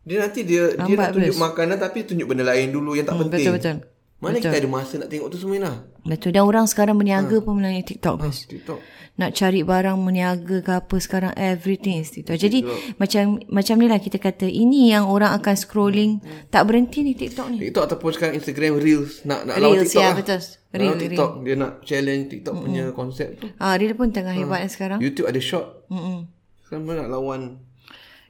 Dia 0.02 0.16
nanti 0.18 0.40
dia 0.42 0.62
dia 0.68 0.82
Lambat 0.82 0.98
nak 0.98 1.10
tunjuk 1.12 1.30
habis. 1.30 1.44
makanan 1.44 1.76
tapi 1.78 1.98
tunjuk 2.02 2.26
benda 2.26 2.44
lain 2.44 2.68
dulu 2.68 2.92
yang 2.92 3.06
tak 3.06 3.14
Hmm, 3.14 3.22
penting. 3.26 3.46
betul, 3.46 3.54
betul. 3.56 3.76
Mana 4.18 4.38
kita 4.38 4.54
ada 4.54 4.70
masa 4.70 4.94
nak 4.96 5.08
tengok 5.08 5.28
tu 5.28 5.36
semua 5.36 5.58
lah. 5.58 5.76
Betul. 6.00 6.30
Dan 6.30 6.42
orang 6.44 6.62
sekarang 6.64 6.94
berniaga 6.94 7.38
pun 7.38 7.58
melalui 7.58 7.82
TikTok. 7.82 8.22
Bes. 8.22 8.46
TikTok. 8.46 8.78
Nak 9.12 9.30
cari 9.32 9.60
barang 9.60 9.98
meniaga 9.98 10.56
ke 10.58 10.72
apa 10.72 10.96
sekarang 10.96 11.34
everything 11.34 11.98
is 11.98 12.08
TikTok. 12.08 12.34
Jadi 12.36 12.62
macam 12.96 13.42
macam 13.44 13.74
ni 13.76 13.86
lah 13.86 13.98
kita 13.98 14.16
kata 14.16 14.46
ini 14.46 14.88
yang 14.88 15.04
orang 15.04 15.34
akan 15.34 15.54
scrolling 15.54 16.22
tak 16.48 16.64
berhenti 16.64 17.02
ni 17.02 17.12
TikTok 17.12 17.50
ni. 17.50 17.58
TikTok 17.60 17.82
ataupun 17.84 18.10
sekarang 18.12 18.34
Instagram 18.36 18.78
Reels 18.78 19.22
nak 19.22 19.42
nak 19.44 19.58
lawan 19.58 19.74
Reels, 19.76 19.90
TikTok 19.90 20.00
ya, 20.00 20.06
lah. 20.06 20.14
betul. 20.16 20.40
Reel, 20.72 20.80
lawan 20.80 20.98
TikTok 20.98 21.30
dia 21.42 21.54
nak 21.56 21.72
challenge 21.82 22.24
TikTok 22.28 22.54
punya 22.56 22.82
konsep 22.92 23.28
tu. 23.36 23.46
Ah, 23.58 23.74
Reel 23.74 23.92
pun 23.92 24.08
tengah 24.08 24.32
hebat 24.32 24.62
sekarang. 24.66 24.98
YouTube 24.98 25.26
ada 25.26 25.38
short. 25.38 25.82
Mm-mm. 25.88 26.30
Sekarang 26.62 26.86
nak 26.86 27.10
lawan 27.10 27.58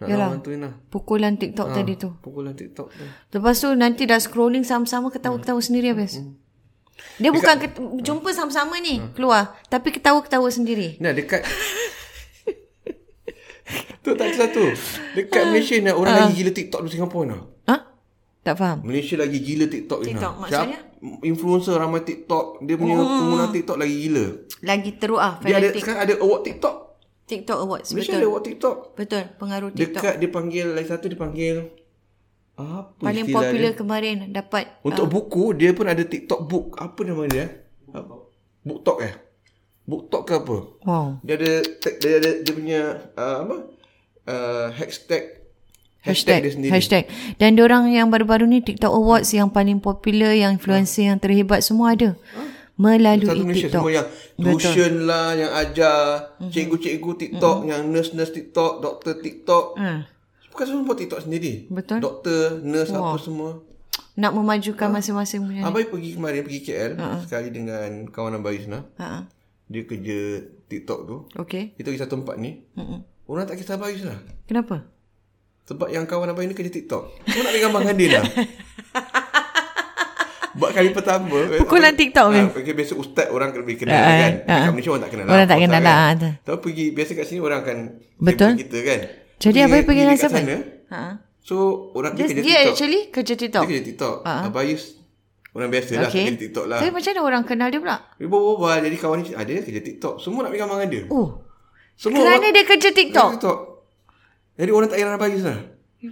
nak 0.03 0.09
Yalah. 0.09 0.29
lawan 0.29 0.41
tu 0.41 0.51
lah. 0.53 0.73
Pukulan 0.89 1.33
TikTok 1.35 1.69
tadi 1.71 1.95
tu. 1.95 2.09
Pukulan 2.19 2.53
TikTok 2.53 2.89
tu. 2.89 3.05
Lepas 3.31 3.57
tu 3.57 3.71
nanti 3.73 4.03
dah 4.03 4.19
scrolling 4.19 4.63
sama-sama 4.63 5.09
ketawa-ketawa 5.09 5.59
sendiri 5.59 5.91
habis. 5.91 6.19
Dia 7.17 7.31
bukan 7.31 7.57
ket- 7.57 7.75
jumpa 8.01 8.31
sama-sama 8.31 8.77
ni 8.79 8.99
keluar. 9.13 9.55
Tapi 9.67 9.91
ketawa-ketawa 9.91 10.47
sendiri. 10.49 10.99
Nah 10.99 11.11
dekat 11.11 11.47
Tu 14.03 14.11
tak 14.13 14.35
satu. 14.35 14.67
Dekat 15.15 15.47
Malaysia 15.47 15.79
ni 15.79 15.89
orang 15.89 16.13
Ah. 16.13 16.19
lagi 16.21 16.35
gila 16.37 16.51
TikTok 16.51 16.81
di 16.83 16.89
Singapura 16.91 17.25
ni. 17.25 17.39
Ha? 17.65 17.77
Tak 18.43 18.55
faham. 18.59 18.79
Malaysia 18.83 19.15
lagi 19.15 19.39
gila 19.39 19.65
TikTok 19.65 20.01
ni. 20.03 20.07
TikTok 20.11 20.33
maksudnya? 20.37 20.79
Siap- 20.79 20.91
Influencer 21.23 21.75
ramai 21.75 22.03
TikTok. 22.03 22.63
Dia 22.63 22.75
punya 22.75 22.95
penggunaan 22.97 23.51
TikTok 23.51 23.77
lagi 23.77 23.95
gila. 24.01 24.27
Lagi 24.61 24.91
teruk 24.93 25.19
ah 25.19 25.39
Dia 25.41 25.55
ada 25.57 25.71
sekarang 25.73 26.01
ada 26.01 26.15
award 26.17 26.43
TikTok. 26.45 26.75
TikTok 27.27 27.59
Awards. 27.63 27.89
Malaysia 27.93 28.13
Betul. 28.13 28.21
ada 28.21 28.29
award 28.29 28.45
TikTok. 28.45 28.77
Betul. 28.99 29.23
Pengaruh 29.39 29.71
TikTok. 29.73 30.03
Dekat 30.03 30.15
dia 30.21 30.31
panggil 30.31 30.67
lagi 30.75 30.89
satu 30.91 31.07
dia 31.09 31.21
panggil 31.21 31.57
apa 32.53 32.93
Paling 33.01 33.25
istilah 33.25 33.49
popular 33.49 33.73
dia? 33.73 33.81
kemarin 33.81 34.17
dapat 34.29 34.65
Untuk 34.85 35.09
buku 35.09 35.57
dia 35.57 35.73
pun 35.73 35.89
ada 35.89 36.05
TikTok 36.05 36.41
book. 36.45 36.67
Apa 36.77 37.01
nama 37.03 37.25
dia? 37.25 37.47
Book 38.63 38.85
talk 38.85 39.01
eh? 39.03 39.15
Book 39.83 40.13
talk 40.13 40.29
ke 40.29 40.37
apa? 40.37 40.57
wow. 40.85 41.19
Dia 41.25 41.35
ada 41.41 41.53
dia 41.99 42.13
ada 42.21 42.31
dia 42.45 42.53
punya 42.53 42.81
uh, 43.17 43.37
apa? 43.49 43.57
Uh, 44.23 44.67
hashtag 44.79 45.43
Hashtag, 46.03 46.43
dia 46.43 46.51
sendiri. 46.51 46.75
hashtag. 46.75 47.07
Dan 47.39 47.55
orang 47.63 47.87
yang 47.95 48.11
baru-baru 48.11 48.43
ni 48.51 48.59
TikTok 48.59 48.91
Awards 48.91 49.31
yang 49.31 49.55
paling 49.55 49.79
popular, 49.79 50.35
yang 50.35 50.59
influencer 50.59 51.07
yang 51.07 51.23
terhebat 51.23 51.63
semua 51.63 51.95
ada. 51.95 52.19
Melalui 52.83 53.29
Satu 53.31 53.47
Malaysia 53.47 53.71
TikTok. 53.71 53.83
semua 53.87 53.93
yang 53.95 54.07
tuition 54.35 54.93
lah, 55.07 55.29
yang 55.39 55.53
ajar, 55.55 55.99
cikgu-cikgu 56.43 57.11
TikTok, 57.15 57.57
yang 57.71 57.81
nurse-nurse 57.95 58.35
TikTok, 58.35 58.83
doktor 58.83 59.23
TikTok. 59.23 59.79
Hmm. 59.79 60.03
Bukan 60.51 60.65
semua 60.67 60.83
buat 60.91 60.99
TikTok 60.99 61.21
sendiri. 61.23 61.71
Betul. 61.71 62.03
Doktor, 62.03 62.59
nurse 62.61 62.91
apa 62.91 63.17
semua. 63.23 63.63
Nak 64.13 64.33
memajukan 64.37 64.89
masing-masing 64.93 65.41
punya. 65.47 65.63
Abai 65.65 65.89
pergi 65.89 66.19
kemarin 66.19 66.43
pergi 66.45 66.61
KL 66.67 66.93
sekali 67.25 67.49
dengan 67.49 68.11
kawan 68.11 68.43
Abai 68.43 68.61
sana. 68.61 68.85
Ha. 69.01 69.25
Dia 69.73 69.89
kerja 69.89 70.45
TikTok 70.69 71.01
tu. 71.09 71.17
Okay. 71.39 71.73
Kita 71.79 71.89
pergi 71.89 72.03
satu 72.03 72.21
tempat 72.21 72.37
ni. 72.37 72.61
Orang 73.25 73.49
tak 73.49 73.57
kisah 73.57 73.81
Abai 73.81 73.97
lah. 74.05 74.21
Kenapa? 74.45 74.85
Sebab 75.65 75.89
yang 75.89 76.05
kawan 76.05 76.35
Abai 76.35 76.45
ni 76.45 76.53
kerja 76.53 76.69
TikTok. 76.69 77.25
Semua 77.31 77.47
nak 77.47 77.51
ambil 77.55 77.63
gambar 77.65 77.81
dengan 77.87 77.97
dia 77.97 78.09
lah. 78.19 78.25
Buat 80.63 80.73
kali 80.73 80.89
pertama 80.91 81.39
Pukulan 81.59 81.93
TikTok 81.93 82.23
ah, 82.25 82.31
ni. 82.31 82.43
okay, 82.49 82.71
Biasa 82.73 82.93
ustaz 82.95 83.27
orang 83.29 83.51
lebih 83.53 83.75
kenal 83.77 83.93
Ah, 83.93 84.07
kan 84.07 84.33
ah, 84.41 84.47
Kat 84.47 84.55
ah. 84.55 84.71
Malaysia 84.71 84.91
orang 84.91 85.03
tak 85.03 85.11
kenal 85.11 85.25
Orang 85.27 85.43
tak 85.43 85.51
Ustaz 85.51 85.59
kenal 85.61 85.81
kan? 85.81 85.83
lah, 85.83 85.97
ah, 85.99 86.33
Tapi 86.41 86.59
pergi 86.61 86.85
Biasa 86.93 87.11
kat 87.13 87.27
sini 87.27 87.41
orang 87.41 87.59
akan 87.61 87.77
Betul. 88.17 88.51
kita 88.57 88.79
kan 88.81 89.01
Jadi 89.37 89.59
Abai 89.61 89.83
pergi 89.83 90.01
dengan 90.01 90.15
dekat 90.15 90.31
siapa? 90.31 90.39
sana, 90.41 90.57
Ha. 90.93 91.03
So 91.41 91.57
orang 91.93 92.13
dia, 92.13 92.23
Dia, 92.23 92.29
kerja 92.29 92.39
dia 92.39 92.53
TikTok 92.53 92.69
actually 92.71 93.01
kerja 93.09 93.35
TikTok. 93.35 93.63
Dia 93.63 93.69
kerja 93.69 93.83
TikTok 93.83 94.15
Abayus 94.23 94.83
Orang 95.51 95.69
biasa 95.69 95.93
lah 95.95 96.07
Okay. 96.07 96.23
Kerja 96.23 96.39
TikTok 96.39 96.65
lah 96.65 96.79
Tapi 96.79 96.91
macam 96.91 97.11
mana 97.11 97.21
orang 97.23 97.43
kenal 97.43 97.69
dia 97.69 97.81
pula? 97.81 97.97
Dia 98.15 98.27
berbual 98.27 98.77
Jadi 98.79 98.97
kawan 98.97 99.17
ni 99.19 99.33
Ada 99.33 99.53
kerja 99.59 99.83
TikTok 99.83 100.15
Semua 100.17 100.39
nak 100.39 100.49
ambil 100.49 100.61
gambar 100.61 100.77
dengan 100.79 100.91
dia 100.91 101.03
Oh. 101.09 101.29
Semua 101.93 102.17
Kerana 102.19 102.29
orang 102.39 102.41
dia 102.47 102.63
kerja 102.63 102.69
kerja 102.69 102.91
TikTok. 102.95 103.29
TikTok 103.35 103.59
Jadi 104.55 104.71
orang 104.71 104.87
tak 104.87 104.97
heran 104.97 105.17
Abayus 105.17 105.43
lah 105.43 105.59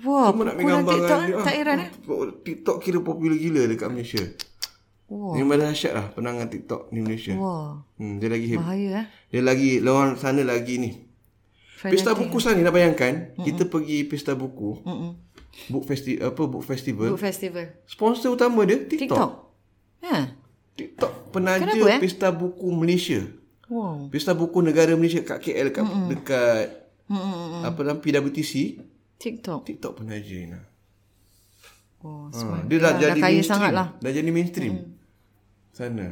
Wah, 0.07 0.31
Semua 0.31 0.45
nak 0.47 0.55
ambil 0.55 0.67
gambar 0.71 0.95
TikTok 0.95 1.21
dia 1.27 1.37
tak 1.43 1.55
heran 1.59 1.79
eh. 1.83 1.91
Ah, 1.91 2.31
TikTok 2.47 2.77
kira 2.79 2.99
popular 3.03 3.35
gila 3.35 3.63
dekat 3.67 3.89
Malaysia 3.91 4.25
Wow. 5.11 5.35
Memang 5.35 5.59
dahsyat 5.59 5.91
lah 5.91 6.07
penangan 6.15 6.47
TikTok 6.47 6.95
di 6.95 7.03
Malaysia. 7.03 7.35
Wah. 7.35 7.83
Hmm, 7.99 8.23
dia 8.23 8.31
lagi 8.31 8.47
hebat. 8.47 8.63
Bahaya 8.63 8.91
eh. 9.03 9.07
Dia 9.35 9.43
lagi, 9.43 9.83
lawan 9.83 10.15
sana 10.15 10.47
lagi 10.47 10.79
ni. 10.79 10.91
Pesta 11.83 12.15
buku 12.15 12.39
sana 12.39 12.55
ni 12.55 12.63
nak 12.63 12.71
bayangkan, 12.71 13.35
Mm-mm. 13.35 13.43
kita 13.43 13.67
pergi 13.67 14.07
pesta 14.07 14.39
buku. 14.39 14.87
Mm-mm. 14.87 15.11
Book 15.67 15.83
festival 15.83 16.31
apa 16.31 16.43
book 16.47 16.63
festival. 16.63 17.11
Book 17.11 17.23
festival. 17.27 17.67
Sponsor 17.91 18.39
utama 18.39 18.63
dia 18.63 18.87
TikTok. 18.87 19.11
TikTok. 19.11 19.31
Ha. 20.07 20.17
TikTok 20.79 21.13
penaja 21.35 21.67
Kenapa, 21.67 21.87
eh? 21.91 21.99
pesta 21.99 22.29
buku 22.31 22.69
Malaysia. 22.71 23.21
Wow. 23.67 24.15
Pesta 24.15 24.31
buku 24.31 24.63
negara 24.63 24.95
Malaysia 24.95 25.27
kat 25.27 25.43
KL 25.43 25.75
kat 25.75 25.83
Mm-mm. 25.83 26.07
dekat 26.07 26.87
Mm-mm. 27.11 27.67
apa 27.67 27.79
dalam 27.83 27.99
PWTC. 27.99 28.79
TikTok. 29.21 29.69
TikTok 29.69 29.93
penaja 30.01 30.39
ni. 30.49 30.59
Oh, 32.01 32.33
ha. 32.33 32.65
Dia 32.65 32.79
dah, 32.81 32.97
dah 32.97 33.13
jadi 33.13 33.21
kaya 33.21 33.39
mainstream. 33.45 33.75
Lah. 33.77 33.89
Dah 34.01 34.11
jadi 34.11 34.31
mainstream. 34.33 34.75
Mm 34.75 35.01
sana. 35.81 36.07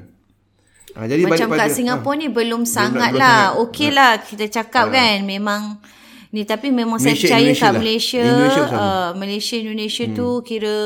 Ha, 0.97 1.05
jadi 1.05 1.23
Macam 1.29 1.53
kat 1.53 1.69
Singapura 1.69 2.17
ha, 2.17 2.21
ni 2.25 2.29
belum 2.33 2.62
sangat 2.65 3.12
belum 3.12 3.21
lah. 3.21 3.43
Okey 3.61 3.93
lah 3.93 4.25
kita 4.25 4.49
cakap 4.49 4.88
ha. 4.88 4.95
kan. 4.97 5.17
Memang 5.29 5.85
ni 6.33 6.49
tapi 6.49 6.73
memang 6.73 6.97
Malaysia, 6.97 7.12
saya 7.12 7.21
percaya 7.21 7.41
Indonesia 7.45 7.61
kat 7.61 7.69
lah. 7.69 7.81
Malaysia. 7.81 8.23
Indonesia, 8.25 8.62
uh, 8.73 9.09
Malaysia, 9.12 9.57
Indonesia 9.61 10.05
hmm. 10.09 10.17
tu 10.17 10.29
kira 10.49 10.77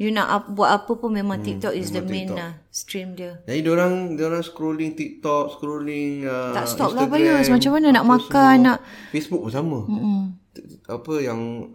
you 0.00 0.08
nak 0.12 0.28
up, 0.32 0.44
buat 0.52 0.70
apa 0.72 0.92
pun 0.96 1.10
memang 1.12 1.40
hmm. 1.40 1.46
TikTok 1.48 1.74
is 1.76 1.92
the 1.92 2.04
main 2.04 2.28
lah 2.32 2.60
stream 2.68 3.16
dia. 3.16 3.40
Jadi 3.48 3.66
orang 3.66 4.16
orang 4.16 4.44
scrolling 4.44 4.92
TikTok, 4.96 5.56
scrolling 5.56 6.24
uh, 6.24 6.54
Tak 6.54 6.64
stop 6.68 6.92
lah, 6.92 7.08
Instagram, 7.08 7.20
lah 7.24 7.36
Bayus. 7.40 7.48
Macam 7.48 7.70
mana 7.76 7.86
nak 7.96 8.06
makan, 8.06 8.56
semua. 8.56 8.66
nak... 8.68 8.78
Facebook 9.12 9.40
pun 9.48 9.52
sama. 9.52 9.78
Mm-mm. 9.88 10.39
Apa 10.86 11.14
yang... 11.20 11.72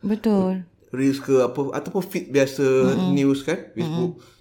Betul. 0.00 0.64
Reels 0.94 1.18
ke 1.18 1.42
apa, 1.42 1.74
ataupun 1.76 2.02
feed 2.04 2.30
biasa 2.30 2.62
Mm-mm. 2.62 3.12
news 3.12 3.42
kan, 3.42 3.74
Facebook. 3.74 4.22
Mm-mm. 4.22 4.34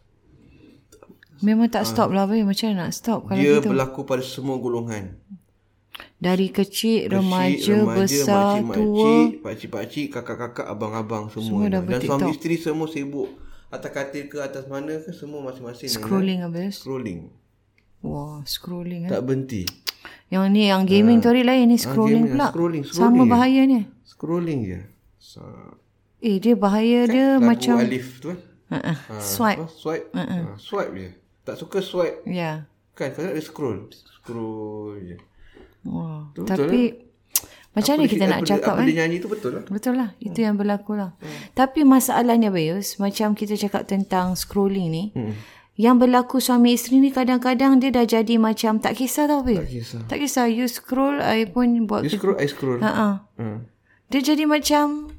Memang 1.43 1.67
tak 1.67 1.83
stop 1.83 2.09
ha. 2.11 2.15
lah 2.15 2.25
Bay. 2.29 2.47
Macam 2.47 2.71
nak 2.73 2.95
stop 2.95 3.27
kalau 3.27 3.41
Dia 3.41 3.59
gitu. 3.59 3.69
berlaku 3.75 4.07
pada 4.07 4.23
semua 4.23 4.55
golongan 4.55 5.19
Dari 6.15 6.47
kecil, 6.47 7.11
kecil 7.11 7.19
remaja, 7.19 7.75
remaja, 7.75 7.99
besar, 7.99 8.53
makcik, 8.63 8.75
tua 8.79 8.95
makcik, 8.95 9.31
Pakcik-pakcik, 9.43 10.07
kakak-kakak, 10.15 10.67
abang-abang 10.67 11.27
semua, 11.27 11.67
semua 11.67 11.73
dah 11.75 11.81
Dan 11.83 11.99
suami 12.01 12.31
isteri 12.31 12.55
semua 12.55 12.87
sibuk 12.87 13.29
Atas 13.67 13.91
katil 13.91 14.31
ke 14.31 14.39
atas 14.39 14.63
mana 14.71 14.95
ke 15.03 15.11
Semua 15.11 15.43
masing-masing 15.43 15.91
Scrolling 15.91 16.39
kan? 16.39 16.47
habis 16.49 16.79
Scrolling 16.79 17.27
Wah 18.05 18.39
scrolling 18.47 19.09
Tak 19.11 19.19
eh? 19.19 19.25
berhenti 19.25 19.63
Yang 20.33 20.43
ni 20.51 20.61
yang 20.67 20.83
gaming 20.89 21.21
ha. 21.21 21.25
tu 21.25 21.29
lain 21.31 21.65
Ni 21.69 21.77
scrolling 21.77 22.25
ha, 22.25 22.31
pula 22.33 22.47
scrolling, 22.49 22.83
scrolling 22.83 23.13
Sama 23.13 23.23
bahaya 23.29 23.61
ni 23.69 23.85
Scrolling 24.01 24.61
je 24.65 24.79
so, 25.21 25.45
Eh 26.17 26.41
dia 26.41 26.57
bahaya 26.57 27.05
kan? 27.05 27.13
dia 27.13 27.27
Lagu 27.37 27.45
macam 27.45 27.75
Alif 27.77 28.19
tu 28.23 28.33
kan 28.33 28.39
uh-uh. 28.73 28.97
ha. 28.97 29.15
Swipe 29.21 29.69
Swipe 29.69 30.09
uh-uh. 30.11 30.41
ha. 30.49 30.57
Swipe 30.57 30.93
je 30.97 31.09
tak 31.45 31.55
suka 31.61 31.77
swipe. 31.79 32.25
Ya. 32.25 32.33
Yeah. 32.33 32.55
Kan 32.97 33.13
kalau 33.13 33.37
dia 33.37 33.45
scroll. 33.45 33.79
Scroll 33.93 34.97
je. 35.05 35.17
Wah. 35.85 36.33
Wow. 36.33 36.43
Tapi 36.49 36.81
lah. 36.89 37.45
macam 37.77 37.93
mana 38.01 38.09
kita 38.09 38.25
nak 38.25 38.41
cakap 38.41 38.73
apa 38.73 38.81
kan? 38.81 38.87
dia 38.89 38.95
nyanyi 39.05 39.17
tu 39.21 39.29
betul 39.29 39.51
lah. 39.61 39.63
Betul 39.69 39.93
lah. 40.01 40.09
Itu 40.17 40.41
hmm. 40.41 40.47
yang 40.49 40.55
berlaku 40.57 40.97
lah. 40.97 41.13
Hmm. 41.21 41.53
Tapi 41.53 41.85
masalahnya 41.85 42.49
Bayus, 42.49 42.97
macam 42.97 43.37
kita 43.37 43.53
cakap 43.53 43.85
tentang 43.85 44.33
scrolling 44.33 44.89
ni, 44.89 45.03
hmm. 45.13 45.33
Yang 45.75 45.99
berlaku 45.99 46.39
suami 46.39 46.79
isteri 46.79 47.03
ni 47.03 47.11
kadang-kadang 47.11 47.83
dia 47.83 47.91
dah 47.91 48.07
jadi 48.07 48.39
macam 48.39 48.79
tak 48.79 48.95
kisah 48.95 49.27
tau 49.27 49.43
Bayus. 49.43 49.59
Tak 49.59 49.67
kisah. 49.67 50.01
Tak 50.07 50.17
kisah. 50.23 50.45
You 50.47 50.65
scroll, 50.71 51.19
I 51.19 51.43
pun 51.51 51.83
buat. 51.83 52.07
You 52.07 52.15
scroll, 52.15 52.39
I 52.39 52.47
scroll. 52.47 52.79
Ha 52.79 53.27
hmm. 53.35 53.67
Dia 54.07 54.19
jadi 54.23 54.47
macam 54.47 55.11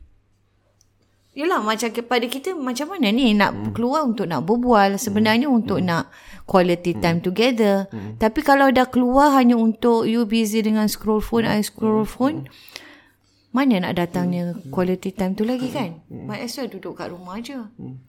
Yelah 1.37 1.61
macam 1.61 1.93
kepada 1.93 2.25
kita 2.33 2.57
macam 2.57 2.97
mana 2.97 3.13
ni 3.13 3.37
nak 3.37 3.53
hmm. 3.53 3.77
keluar 3.77 4.09
untuk 4.09 4.25
nak 4.25 4.49
berbual 4.49 4.97
sebenarnya 4.97 5.53
hmm. 5.53 5.59
untuk 5.61 5.85
hmm. 5.85 5.89
nak 5.93 6.05
quality 6.49 6.97
hmm. 6.97 7.01
time 7.05 7.19
hmm. 7.21 7.27
together. 7.29 7.77
Hmm. 7.93 8.17
Tapi 8.17 8.41
kalau 8.41 8.73
dah 8.73 8.89
keluar 8.89 9.37
hanya 9.37 9.61
untuk 9.61 10.09
you 10.09 10.25
busy 10.25 10.65
dengan 10.65 10.89
scroll 10.89 11.21
phone, 11.21 11.45
hmm. 11.45 11.53
I 11.53 11.61
scroll 11.61 12.09
hmm. 12.09 12.09
phone. 12.09 12.39
Hmm. 12.49 13.53
Mana 13.53 13.85
nak 13.85 14.01
datangnya 14.01 14.57
hmm. 14.57 14.73
quality 14.73 15.13
time 15.13 15.37
tu 15.37 15.45
lagi 15.45 15.69
kan? 15.69 16.01
Hmm. 16.09 16.25
Might 16.25 16.49
as 16.49 16.57
well 16.57 16.73
duduk 16.73 16.97
kat 16.97 17.13
rumah 17.13 17.37
aja. 17.37 17.69
Hmm. 17.77 18.01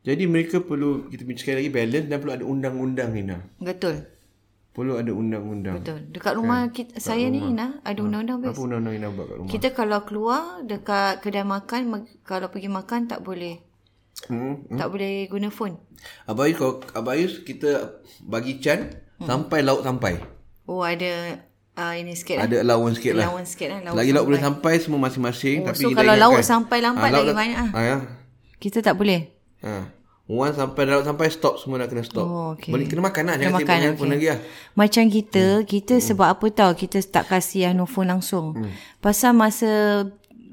Jadi 0.00 0.24
mereka 0.24 0.64
perlu 0.64 1.12
kita 1.12 1.28
bincang 1.28 1.60
lagi 1.60 1.68
balance 1.68 2.06
dan 2.08 2.16
perlu 2.24 2.32
ada 2.32 2.44
undang-undang 2.48 3.10
Ina. 3.12 3.36
Betul. 3.60 4.08
Perlu 4.72 4.96
ada 4.96 5.12
undang-undang. 5.12 5.76
Betul. 5.76 6.08
Dekat 6.08 6.32
rumah 6.40 6.70
kan? 6.70 6.72
kita, 6.72 6.92
saya 6.96 7.28
rumah. 7.28 7.36
ni 7.36 7.38
Ina, 7.52 7.66
ada 7.84 8.00
ha. 8.00 8.06
undang-undang 8.08 8.38
ha. 8.40 8.48
Apa 8.48 8.60
undang-undang 8.64 8.94
Ina 8.96 9.08
buat 9.12 9.26
kat 9.28 9.36
rumah? 9.36 9.50
Kita 9.52 9.68
kalau 9.76 9.98
keluar 10.08 10.40
dekat 10.64 11.12
kedai 11.20 11.44
makan, 11.44 11.80
kalau 12.24 12.48
pergi 12.48 12.70
makan 12.72 13.00
tak 13.12 13.20
boleh. 13.20 13.60
Hmm. 14.32 14.64
hmm. 14.64 14.78
Tak 14.80 14.88
boleh 14.88 15.28
guna 15.28 15.48
phone. 15.52 15.76
Abayus, 16.24 16.56
kalau 16.56 16.80
Abayus 16.96 17.44
kita 17.44 18.00
bagi 18.24 18.56
Chan 18.56 18.96
hmm. 19.20 19.28
sampai 19.28 19.60
laut 19.60 19.84
sampai. 19.84 20.16
Oh 20.64 20.80
ada 20.80 21.44
uh, 21.76 21.92
ini 21.92 22.16
sikit 22.16 22.40
lah. 22.40 22.48
Ada 22.48 22.56
allowance 22.64 22.96
sikit 23.02 23.12
lah. 23.20 23.26
Allowance 23.28 23.48
sikit 23.52 23.68
lah. 23.68 23.78
Laut 23.84 23.96
Lagi 24.00 24.10
laut 24.16 24.24
boleh 24.32 24.40
sampai 24.40 24.74
semua 24.80 25.00
masing-masing. 25.02 25.56
Oh, 25.60 25.66
tapi 25.72 25.82
so 25.84 25.88
kalau 25.92 26.14
laut 26.16 26.40
sampai 26.40 26.78
lambat 26.80 27.10
ha, 27.10 27.16
lagi 27.20 27.32
banyak 27.36 27.58
lah. 27.58 27.70
Ha, 27.74 27.80
ya. 27.84 27.96
Kita 28.56 28.80
tak 28.80 28.96
boleh. 28.96 29.39
Ha. 29.60 29.92
One 30.30 30.54
sampai 30.54 30.86
dalam 30.86 31.02
sampai 31.02 31.26
stop 31.26 31.58
semua 31.58 31.82
dah 31.82 31.90
kena 31.90 32.06
stop. 32.06 32.22
Oh, 32.22 32.54
okay. 32.54 32.70
Balik 32.70 32.94
kena 32.94 33.02
makan 33.02 33.22
lah. 33.26 33.34
Kena 33.34 33.50
makan 33.58 33.76
okay. 33.82 33.98
phone 33.98 34.12
lagi 34.14 34.26
lah. 34.30 34.38
Macam 34.78 35.04
kita, 35.10 35.44
hmm. 35.58 35.66
kita 35.66 35.94
hmm. 35.98 36.06
sebab 36.06 36.26
apa 36.30 36.46
tahu 36.54 36.72
kita 36.78 37.02
tak 37.02 37.26
kasih 37.26 37.74
no 37.74 37.82
phone 37.90 38.14
langsung. 38.14 38.54
Hmm. 38.54 38.70
Pasal 39.02 39.34
masa 39.34 40.06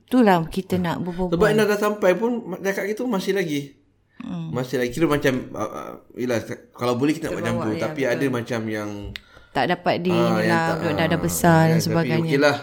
tu 0.10 0.26
lah 0.26 0.42
kita 0.50 0.82
hmm. 0.82 0.84
nak 0.84 0.98
berbual. 1.06 1.30
Sebab 1.30 1.48
dah, 1.54 1.66
dah 1.70 1.78
sampai 1.78 2.18
pun 2.18 2.58
dekat 2.58 2.90
kita 2.90 3.06
masih 3.06 3.38
lagi. 3.38 3.78
Hmm. 4.18 4.50
Masih 4.50 4.82
lagi. 4.82 4.90
Kira 4.98 5.06
macam, 5.06 5.34
uh, 5.54 5.62
uh, 5.62 5.92
yelah, 6.18 6.42
kalau 6.74 6.98
boleh 6.98 7.14
kita 7.14 7.30
nak 7.30 7.38
macam 7.38 7.54
tu. 7.62 7.72
Ya, 7.78 7.82
tapi 7.86 8.02
betul. 8.02 8.14
ada 8.18 8.26
macam 8.34 8.60
yang... 8.66 8.90
Tak 9.54 9.66
dapat 9.78 9.96
di 10.02 10.10
uh, 10.10 10.42
lah. 10.42 10.74
Tak, 10.74 10.94
dah, 10.98 11.06
dah 11.06 11.20
besar 11.22 11.60
uh, 11.70 11.78
dan 11.78 11.80
sebagainya. 11.86 12.26
Tapi 12.26 12.34
okey 12.34 12.40
lah. 12.42 12.58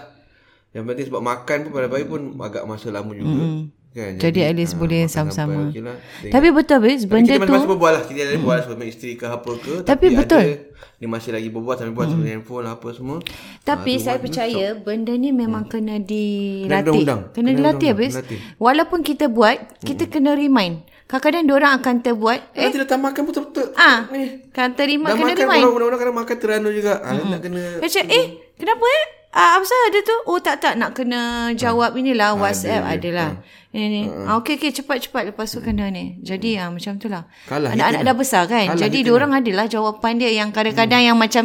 Yang 0.74 0.84
penting 0.90 1.06
sebab 1.14 1.22
makan 1.22 1.58
pun 1.62 1.70
pada 1.70 1.86
bayi 1.86 2.04
pun 2.10 2.20
agak 2.42 2.66
masa 2.66 2.90
lama 2.90 3.14
juga. 3.14 3.38
Hmm. 3.38 3.70
Kan, 3.94 4.18
jadi, 4.18 4.26
jadi 4.26 4.40
at 4.50 4.54
least 4.58 4.74
ha, 4.74 4.78
boleh 4.82 5.06
sama-sama. 5.06 5.70
Okay 5.70 5.78
lah. 5.78 5.94
Tapi 6.26 6.50
betul 6.50 6.82
bis 6.82 7.06
benda 7.06 7.38
kita 7.38 7.46
tu. 7.46 7.46
Kita 7.46 7.54
masih 7.54 7.70
berbual 7.70 7.92
lah. 7.94 8.02
Kita 8.02 8.20
ada 8.26 8.32
berbual 8.34 8.58
hmm. 8.58 8.66
suami 8.66 8.84
isteri 8.90 9.12
ke 9.14 9.26
apa 9.30 9.50
ke. 9.54 9.74
Tapi, 9.86 9.86
tapi 9.86 10.06
betul. 10.18 10.42
Ada, 10.42 10.54
dia 10.98 11.08
masih 11.14 11.30
lagi 11.30 11.48
berbual 11.54 11.74
sambil 11.78 11.94
buat 11.94 12.08
hmm. 12.10 12.26
handphone 12.26 12.66
apa 12.66 12.88
semua. 12.90 13.18
Tapi 13.62 13.92
ha, 13.94 14.02
saya 14.02 14.18
percaya 14.18 14.66
stop. 14.74 14.82
benda 14.82 15.14
ni 15.14 15.30
memang 15.30 15.70
hmm. 15.70 15.70
kena 15.70 15.96
dilatih. 16.02 17.06
Kena, 17.06 17.16
kena 17.30 17.50
dilatih 17.54 17.88
habis. 17.94 18.12
Walaupun 18.58 19.06
kita 19.06 19.30
buat, 19.30 19.62
kita 19.86 20.10
hmm. 20.10 20.12
kena 20.12 20.34
remind. 20.34 20.90
Kadang-kadang 21.06 21.44
diorang 21.46 21.72
akan 21.78 21.94
terbuat. 22.02 22.40
Eh. 22.50 22.66
Nanti 22.66 22.78
datang 22.82 22.98
makan 22.98 23.20
pun 23.22 23.30
betul-betul. 23.30 23.66
Ah, 23.78 24.10
eh. 24.10 24.42
Kan 24.50 24.74
terima, 24.74 25.14
kena 25.14 25.22
makan, 25.22 25.38
remind. 25.38 25.64
Orang-orang 25.70 25.98
kena 26.02 26.14
makan 26.18 26.36
terano 26.42 26.68
juga. 26.74 26.98
Hmm. 26.98 27.14
Ha, 27.14 27.30
nak 27.30 27.40
kena. 27.46 27.62
Macam, 27.78 28.02
eh, 28.10 28.24
kenapa 28.58 28.84
eh? 28.90 29.04
Ah, 29.35 29.59
apa 29.59 29.64
sahaja 29.67 29.91
ada 29.91 30.00
tu? 30.07 30.17
Oh 30.31 30.38
tak 30.38 30.62
tak 30.62 30.79
nak 30.79 30.95
kena 30.95 31.50
jawab 31.59 31.91
ha. 31.91 31.99
inilah 31.99 32.38
WhatsApp 32.38 32.87
ada, 32.87 32.95
adalah. 32.95 33.31
Ha. 33.35 33.75
Ini 33.75 33.87
ni. 33.91 34.03
Uh. 34.07 34.31
Ah, 34.31 34.35
okey 34.38 34.55
okey 34.62 34.71
cepat 34.71 35.03
cepat 35.03 35.35
lepas 35.35 35.50
tu 35.50 35.59
kena 35.59 35.91
ni. 35.91 36.23
Jadi 36.23 36.55
ah 36.55 36.71
macam 36.71 36.95
itulah. 36.95 37.26
Anak-anak 37.50 38.07
dah 38.07 38.14
besar 38.14 38.47
kan. 38.47 38.71
Kalah 38.71 38.79
Jadi 38.79 39.03
dia 39.03 39.11
orang 39.11 39.35
adalah 39.35 39.67
jawapan 39.67 40.23
dia 40.23 40.31
yang 40.31 40.55
kadang-kadang 40.55 41.03
hmm. 41.03 41.09
yang 41.11 41.19
macam 41.19 41.45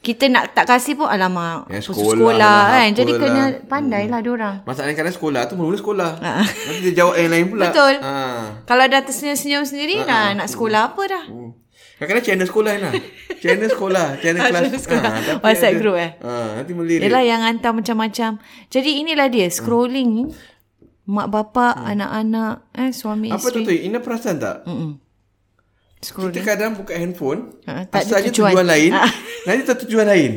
kita 0.00 0.30
nak 0.32 0.54
tak 0.54 0.70
kasih 0.70 0.94
pun 0.94 1.10
alamak 1.10 1.66
ya, 1.66 1.82
sekolah, 1.82 2.14
sekolah 2.16 2.38
lah, 2.40 2.72
kan. 2.72 2.88
Jadi 2.96 3.12
lah. 3.12 3.20
kena 3.20 3.42
pandailah 3.68 4.20
hmm. 4.24 4.32
orang. 4.32 4.56
Masalahnya 4.64 4.96
kadang 4.96 5.14
sekolah 5.20 5.42
tu 5.44 5.54
mula 5.60 5.76
sekolah. 5.76 6.10
Nanti 6.24 6.80
dia 6.88 6.92
jawab 7.04 7.20
yang 7.20 7.30
lain 7.36 7.46
pula. 7.52 7.68
Betul. 7.68 7.94
Ha. 8.00 8.14
Kalau 8.64 8.84
dah 8.88 9.00
tersenyum-senyum 9.04 9.68
sendiri 9.68 10.00
ha. 10.00 10.08
nah, 10.08 10.26
nak 10.40 10.48
sekolah 10.48 10.80
apa 10.88 11.02
dah. 11.04 11.24
Hmm. 11.28 11.65
Kadang-kadang 11.96 12.24
channel 12.28 12.46
sekolah 12.46 12.72
lah. 12.76 12.92
Channel 13.40 13.68
sekolah. 13.72 14.06
Channel 14.20 14.40
kelas. 14.52 14.84
sekolah. 14.84 15.12
Ha, 15.16 15.32
WhatsApp 15.40 15.72
ada, 15.72 15.80
group 15.80 15.96
eh. 15.96 16.10
Ha, 16.20 16.32
nanti 16.60 16.72
melirik. 16.76 17.08
Yelah 17.08 17.22
yang 17.24 17.40
hantar 17.40 17.72
macam-macam. 17.72 18.30
Jadi 18.68 18.90
inilah 19.00 19.32
dia. 19.32 19.48
Scrolling. 19.48 20.28
Hmm. 20.28 21.08
Mak 21.08 21.28
bapak, 21.32 21.74
hmm. 21.80 21.92
anak-anak, 21.96 22.54
eh, 22.76 22.90
suami 22.92 23.32
Apa 23.32 23.38
isteri. 23.40 23.62
Apa 23.62 23.64
tu 23.64 23.72
tu? 23.72 23.72
Ina 23.72 23.98
perasan 24.02 24.36
tak? 24.42 24.56
Mm-mm. 24.66 24.90
Kita 26.02 26.40
kadang 26.44 26.76
buka 26.76 26.92
handphone. 26.92 27.56
Ha, 27.64 27.88
tak 27.88 28.04
asalnya 28.04 28.28
tujuan, 28.30 28.52
tujuan 28.52 28.68
lain. 28.68 28.90
Ha. 28.92 29.06
Nanti 29.48 29.62
tak 29.64 29.76
tujuan 29.86 30.06
lain. 30.06 30.32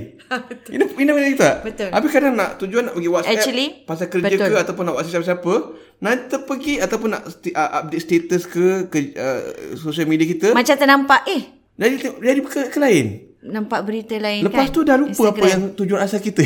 Ina, 0.69 0.83
Ina 0.93 1.11
macam 1.17 1.33
tak? 1.37 1.55
Betul. 1.65 1.89
Habis 1.89 2.09
kadang 2.13 2.33
nak 2.37 2.49
tujuan 2.61 2.83
nak 2.85 2.93
pergi 2.93 3.09
WhatsApp. 3.09 3.37
Actually, 3.41 3.67
pasal 3.89 4.07
kerja 4.13 4.35
betul. 4.37 4.47
ke 4.49 4.55
ataupun 4.61 4.83
nak 4.85 4.95
WhatsApp 4.99 5.13
siapa-siapa. 5.21 5.53
Nanti 5.99 6.35
pergi 6.45 6.73
ataupun 6.79 7.09
nak 7.11 7.23
uh, 7.27 7.69
update 7.81 8.03
status 8.05 8.43
ke, 8.45 8.87
ke 8.87 8.97
uh, 9.17 9.41
social 9.75 10.05
media 10.05 10.29
kita. 10.29 10.53
Macam 10.53 10.75
ternampak 10.77 11.25
eh 11.27 11.59
jadi 11.79 11.95
jadi 12.19 12.39
ke, 12.43 12.61
ke 12.67 12.79
lain. 12.79 13.05
Nampak 13.39 13.87
berita 13.87 14.19
lain 14.19 14.43
Lepas 14.43 14.51
kan. 14.51 14.67
Lepas 14.67 14.75
tu 14.75 14.81
dah 14.83 14.97
lupa 14.99 15.15
Instagram. 15.15 15.39
apa 15.39 15.45
yang 15.47 15.63
tujuan 15.79 15.99
asal 16.03 16.19
kita. 16.19 16.43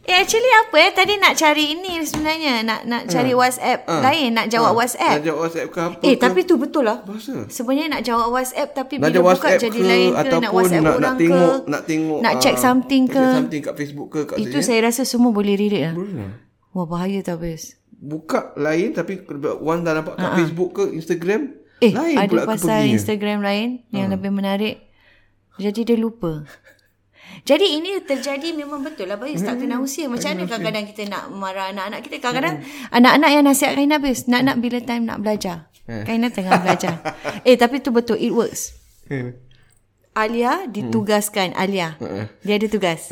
Eh 0.00 0.16
actually 0.16 0.48
apa 0.64 0.76
eh 0.80 0.90
tadi 0.96 1.14
nak 1.20 1.36
cari 1.36 1.76
ini 1.76 2.00
sebenarnya 2.02 2.64
nak 2.64 2.88
nak 2.88 3.02
cari 3.06 3.36
uh, 3.36 3.38
WhatsApp 3.44 3.84
uh, 3.84 4.00
lain 4.00 4.32
nak 4.32 4.46
jawab 4.48 4.72
uh, 4.72 4.78
WhatsApp. 4.80 5.12
Nak 5.20 5.24
jawab 5.28 5.40
WhatsApp 5.44 5.68
ke 5.68 5.78
apa? 5.80 6.02
Eh 6.02 6.14
ke? 6.16 6.20
tapi 6.24 6.40
tu 6.48 6.54
betul 6.56 6.84
lah. 6.88 6.98
Bahasa. 7.04 7.34
Sebenarnya 7.52 7.86
nak 8.00 8.02
jawab 8.02 8.28
WhatsApp 8.32 8.68
tapi 8.72 8.94
nak 8.96 9.12
bila 9.12 9.18
buka 9.36 9.48
jadi 9.60 9.80
lain 9.84 10.10
ke 10.16 10.36
nak 10.40 10.52
WhatsApp 10.56 10.82
nak, 10.82 10.94
orang 10.96 11.04
nak 11.04 11.14
tengok, 11.20 11.56
ke 11.60 11.68
nak 11.68 11.82
tengok 11.84 12.20
nak 12.24 12.34
check 12.40 12.56
something 12.56 13.02
ke. 13.06 13.20
Check 13.20 13.36
something 13.44 13.62
kat 13.62 13.74
Facebook 13.76 14.08
ke 14.08 14.20
kat 14.24 14.36
Itu 14.40 14.58
saya 14.64 14.78
rasa 14.88 15.02
semua 15.04 15.30
boleh 15.30 15.54
relate 15.54 15.92
lah. 15.92 15.94
Boleh. 15.94 16.32
Wah 16.72 16.86
bahaya 16.88 17.20
tak 17.20 17.44
bes. 17.44 17.76
Buka 18.00 18.56
lain 18.56 18.96
tapi 18.96 19.20
one 19.60 19.84
dah 19.84 19.92
nampak 19.92 20.16
kat 20.16 20.24
uh-huh. 20.24 20.38
Facebook 20.40 20.70
ke 20.80 20.84
Instagram 20.96 21.60
Eh, 21.80 21.96
Lain 21.96 22.16
ada 22.20 22.28
pula 22.28 22.44
pasal. 22.44 22.92
Instagram 22.92 23.40
lain 23.40 23.88
yang 23.88 24.12
Ha. 24.12 24.20
lebih 24.20 24.28
menarik. 24.28 24.84
Jadi 25.56 25.88
dia 25.88 25.96
lupa. 25.96 26.44
Jadi 27.44 27.66
ini 27.80 27.98
terjadi 28.04 28.52
memang 28.52 28.84
betul 28.84 29.08
lah 29.10 29.16
Bayus 29.16 29.42
tak 29.42 29.58
kena 29.58 29.80
usia. 29.80 30.06
Macam 30.06 30.36
mana 30.36 30.44
kadang-kadang 30.46 30.84
kita 30.90 31.02
nak 31.08 31.24
marah 31.32 31.72
anak-anak 31.72 32.00
kita. 32.06 32.16
Kadang-kadang 32.20 32.56
anak-anak 32.92 33.30
yang 33.32 33.44
nasihat 33.46 33.72
Kaina 33.74 33.96
Bayus. 33.98 34.28
Nak-nak 34.30 34.56
bila 34.60 34.78
time 34.84 35.04
nak 35.08 35.18
belajar. 35.20 35.56
Kaina 35.86 36.30
tengah 36.30 36.62
belajar. 36.62 36.94
eh 37.48 37.56
tapi 37.58 37.82
tu 37.82 37.90
betul. 37.90 38.20
It 38.20 38.30
works. 38.30 38.78
Alia 40.14 40.66
ditugaskan. 40.70 41.56
Alia. 41.58 41.98
Ha. 41.98 42.30
Dia 42.46 42.54
ada 42.58 42.66
tugas. 42.70 43.10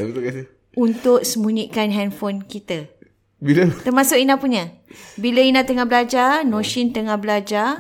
Untuk 0.79 1.27
sembunyikan 1.27 1.91
handphone 1.91 2.47
kita. 2.47 2.87
Bila? 3.39 3.71
Termasuk 3.87 4.19
Ina 4.19 4.39
punya. 4.39 4.67
Bila 5.15 5.43
Ina 5.43 5.63
tengah 5.63 5.87
belajar, 5.87 6.43
Noshin 6.43 6.91
tengah 6.91 7.15
belajar, 7.23 7.79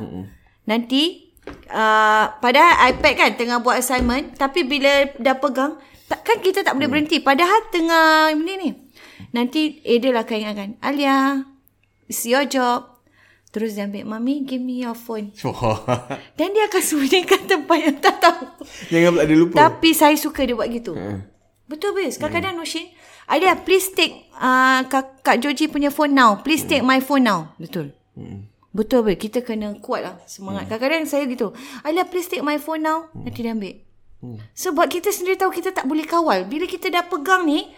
nanti 0.70 1.34
uh, 1.70 2.30
padahal 2.38 2.94
iPad 2.94 3.14
kan 3.18 3.30
tengah 3.34 3.58
buat 3.58 3.82
assignment, 3.82 4.38
tapi 4.38 4.62
bila 4.62 5.10
dah 5.18 5.34
pegang, 5.34 5.82
tak, 6.08 6.24
kan 6.24 6.38
kita 6.40 6.64
tak 6.64 6.74
boleh 6.74 6.88
berhenti. 6.88 7.20
Padahal 7.20 7.68
tengah 7.68 8.32
ni 8.34 8.54
ni. 8.56 8.70
Nanti 9.30 9.84
Adel 9.84 10.16
akan 10.16 10.36
ingatkan, 10.40 10.70
Alia, 10.80 11.44
it's 12.08 12.24
your 12.24 12.48
job. 12.48 12.98
Terus 13.48 13.76
dia 13.76 13.88
ambil, 13.88 14.04
Mami, 14.04 14.44
give 14.44 14.60
me 14.60 14.84
your 14.84 14.96
phone. 14.96 15.32
Wah. 15.44 16.08
Dan 16.36 16.52
dia 16.52 16.68
akan 16.68 16.82
sembunyikan 16.84 17.48
tempat 17.48 17.78
yang 17.80 17.96
tak 18.00 18.16
tahu. 18.20 18.44
Jangan 18.92 19.08
pula 19.16 19.24
dia 19.24 19.36
lupa. 19.36 19.54
Tapi 19.56 19.88
saya 19.92 20.16
suka 20.16 20.44
dia 20.44 20.56
buat 20.56 20.68
gitu. 20.68 20.96
Ha. 20.96 21.24
Betul 21.68 21.96
bis. 22.00 22.16
Kadang-kadang 22.16 22.56
Noshin, 22.56 22.88
Alia, 23.28 23.52
please 23.60 23.92
take 23.92 24.32
uh, 24.40 24.80
Kak, 24.88 25.20
Kak 25.20 25.36
Joji 25.44 25.68
punya 25.68 25.92
phone 25.92 26.16
now. 26.16 26.40
Please 26.40 26.64
take 26.64 26.80
my 26.80 27.00
phone 27.04 27.28
now. 27.28 27.52
Betul. 27.60 27.92
Betul 28.72 29.00
be. 29.04 29.16
Kita 29.16 29.44
kena 29.44 29.76
kuat 29.80 30.00
lah 30.04 30.16
semangat. 30.24 30.68
Kadang-kadang 30.68 31.08
saya 31.08 31.24
gitu. 31.28 31.52
Alia, 31.84 32.04
please 32.08 32.28
take 32.28 32.44
my 32.44 32.56
phone 32.56 32.84
now. 32.84 33.08
Nanti 33.16 33.44
dia 33.44 33.52
ambil. 33.52 33.87
Sebab 34.54 34.86
kita 34.90 35.14
sendiri 35.14 35.38
tahu 35.38 35.54
kita 35.54 35.70
tak 35.70 35.86
boleh 35.86 36.02
kawal. 36.02 36.46
Bila 36.50 36.66
kita 36.66 36.90
dah 36.90 37.06
pegang 37.06 37.46
ni, 37.46 37.70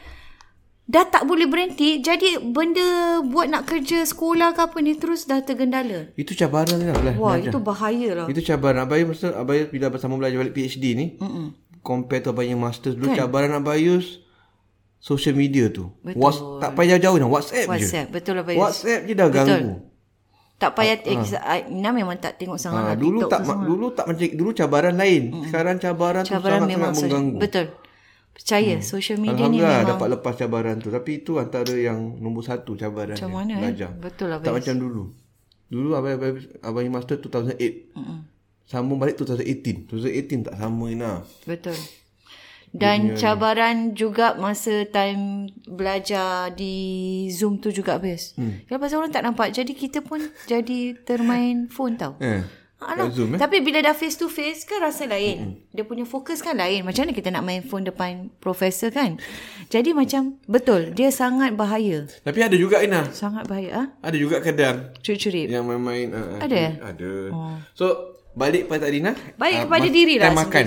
dah 0.90 1.04
tak 1.06 1.22
boleh 1.28 1.46
berhenti. 1.46 2.00
Jadi 2.00 2.40
benda 2.40 3.20
buat 3.22 3.46
nak 3.46 3.68
kerja 3.68 4.02
sekolah 4.02 4.56
ke 4.56 4.60
apa 4.64 4.78
ni 4.82 4.96
terus 4.96 5.28
dah 5.28 5.38
tergendala. 5.44 6.10
Itu 6.16 6.32
cabaran 6.34 6.80
lah. 6.80 6.96
lah. 6.98 7.14
Wah, 7.14 7.36
itu 7.36 7.60
bahaya 7.60 8.24
lah. 8.24 8.26
Itu 8.26 8.42
cabaran 8.42 8.82
Abayus 8.82 9.06
masa 9.14 9.36
Abayus 9.36 9.68
bila 9.68 9.92
bersama 9.92 10.16
belajar 10.16 10.40
balik 10.40 10.56
PhD 10.56 10.84
ni. 10.96 11.06
Mm-mm. 11.20 11.54
Compare 11.84 12.24
tu 12.24 12.34
Abayus 12.34 12.58
masters 12.58 12.96
dulu 12.96 13.12
kan? 13.12 13.24
cabaran 13.24 13.52
Abayus 13.54 14.24
social 15.00 15.32
media 15.32 15.68
tu. 15.72 15.88
Betul. 16.04 16.20
Was, 16.20 16.36
tak 16.60 16.76
payah 16.76 17.00
jauh-jauh 17.00 17.24
dah 17.24 17.30
WhatsApp, 17.30 17.68
WhatsApp. 17.68 18.06
je. 18.08 18.12
Betul 18.12 18.32
lah 18.36 18.44
Bayus. 18.44 18.60
WhatsApp 18.60 19.00
je 19.08 19.12
dah 19.16 19.28
ganggu. 19.32 19.89
Tak 20.60 20.76
payah 20.76 21.00
uh, 21.00 21.72
Ina 21.72 21.88
memang 21.88 22.20
tak 22.20 22.36
tengok 22.36 22.60
sangat 22.60 22.84
Ha, 22.84 22.88
lah 22.92 22.96
dulu 23.00 23.24
tak 23.24 23.40
tu 23.40 23.48
ma- 23.48 23.56
semua. 23.56 23.64
dulu 23.64 23.86
tak 23.96 24.04
macam 24.04 24.26
dulu 24.28 24.50
cabaran 24.52 24.94
lain. 24.94 25.22
Sekarang 25.48 25.76
cabaran, 25.80 26.22
tu 26.22 26.36
cabaran 26.36 26.60
sangat 26.60 26.68
memang 26.68 26.92
sangat 26.92 27.00
so- 27.00 27.04
mengganggu. 27.08 27.38
betul. 27.40 27.66
Percaya 28.30 28.74
hmm. 28.76 28.84
social 28.84 29.18
media 29.18 29.44
ni 29.48 29.58
Alhamdulillah 29.58 29.72
memang 29.80 29.92
dapat 29.96 30.08
lepas 30.14 30.34
cabaran 30.36 30.76
tu. 30.76 30.88
Tapi 30.92 31.10
itu 31.18 31.32
antara 31.40 31.72
yang 31.72 31.98
nombor 32.20 32.44
satu 32.44 32.76
cabaran 32.76 33.16
macam 33.16 33.32
mana 33.32 33.52
eh? 33.56 33.60
belajar. 33.72 33.90
Betul 33.96 34.26
lah 34.28 34.38
Tak 34.38 34.52
macam 34.52 34.74
dulu. 34.76 35.02
Dulu 35.66 35.88
Abang 35.96 36.14
Abang 36.20 36.36
Abang 36.60 36.86
Master 36.92 37.16
2008. 37.16 37.96
Mm-mm. 37.96 38.18
Sambung 38.68 39.00
balik 39.00 39.16
2018. 39.16 39.88
2018 39.88 40.46
tak 40.46 40.54
sama 40.60 40.84
Ina. 40.86 41.24
Betul. 41.42 41.74
Dan 42.70 43.18
cabaran 43.18 43.98
juga 43.98 44.38
masa 44.38 44.86
time 44.86 45.50
belajar 45.66 46.54
di 46.54 47.26
Zoom 47.34 47.58
tu 47.58 47.74
juga 47.74 47.98
Bayus. 47.98 48.38
Hmm. 48.38 48.62
Kalau 48.70 48.78
pasal 48.78 49.02
orang 49.02 49.10
tak 49.10 49.26
nampak. 49.26 49.50
Jadi 49.50 49.74
kita 49.74 50.06
pun 50.06 50.22
jadi 50.46 50.94
termain 51.02 51.66
phone 51.66 51.98
tau. 51.98 52.14
Eh. 52.22 52.46
Alah. 52.80 53.12
Zoom 53.12 53.36
eh. 53.36 53.38
Tapi 53.42 53.60
bila 53.60 53.84
dah 53.84 53.92
face 53.92 54.16
to 54.16 54.30
face 54.32 54.64
kan 54.64 54.80
rasa 54.80 55.04
lain. 55.04 55.36
Mm-hmm. 55.36 55.76
Dia 55.76 55.84
punya 55.84 56.08
fokus 56.08 56.40
kan 56.40 56.56
lain. 56.56 56.80
Macam 56.80 57.04
mana 57.04 57.12
kita 57.12 57.28
nak 57.28 57.44
main 57.44 57.60
phone 57.60 57.84
depan 57.84 58.32
profesor 58.40 58.88
kan? 58.88 59.20
Jadi 59.68 59.92
macam 59.92 60.40
betul 60.48 60.96
dia 60.96 61.12
sangat 61.12 61.52
bahaya. 61.52 62.08
Tapi 62.24 62.40
ada 62.40 62.56
juga 62.56 62.80
Ina. 62.80 63.12
Sangat 63.12 63.44
bahaya 63.44 63.84
ah. 63.84 63.86
Ada 64.00 64.16
juga 64.16 64.40
kadang 64.40 64.96
Curi-curi. 65.04 65.52
yang 65.52 65.68
main-main. 65.68 66.08
Uh, 66.08 66.40
Ada? 66.40 66.80
Ada. 66.80 67.12
Oh. 67.36 67.56
So 67.76 68.16
balik 68.32 68.64
pada 68.64 68.88
tadi 68.88 69.04
Ina. 69.04 69.12
Baik 69.36 69.56
ah, 69.60 69.62
kepada 69.68 69.84
mas- 69.84 69.92
diri 69.92 70.14
lah 70.16 70.32
time 70.32 70.40
makan. 70.40 70.64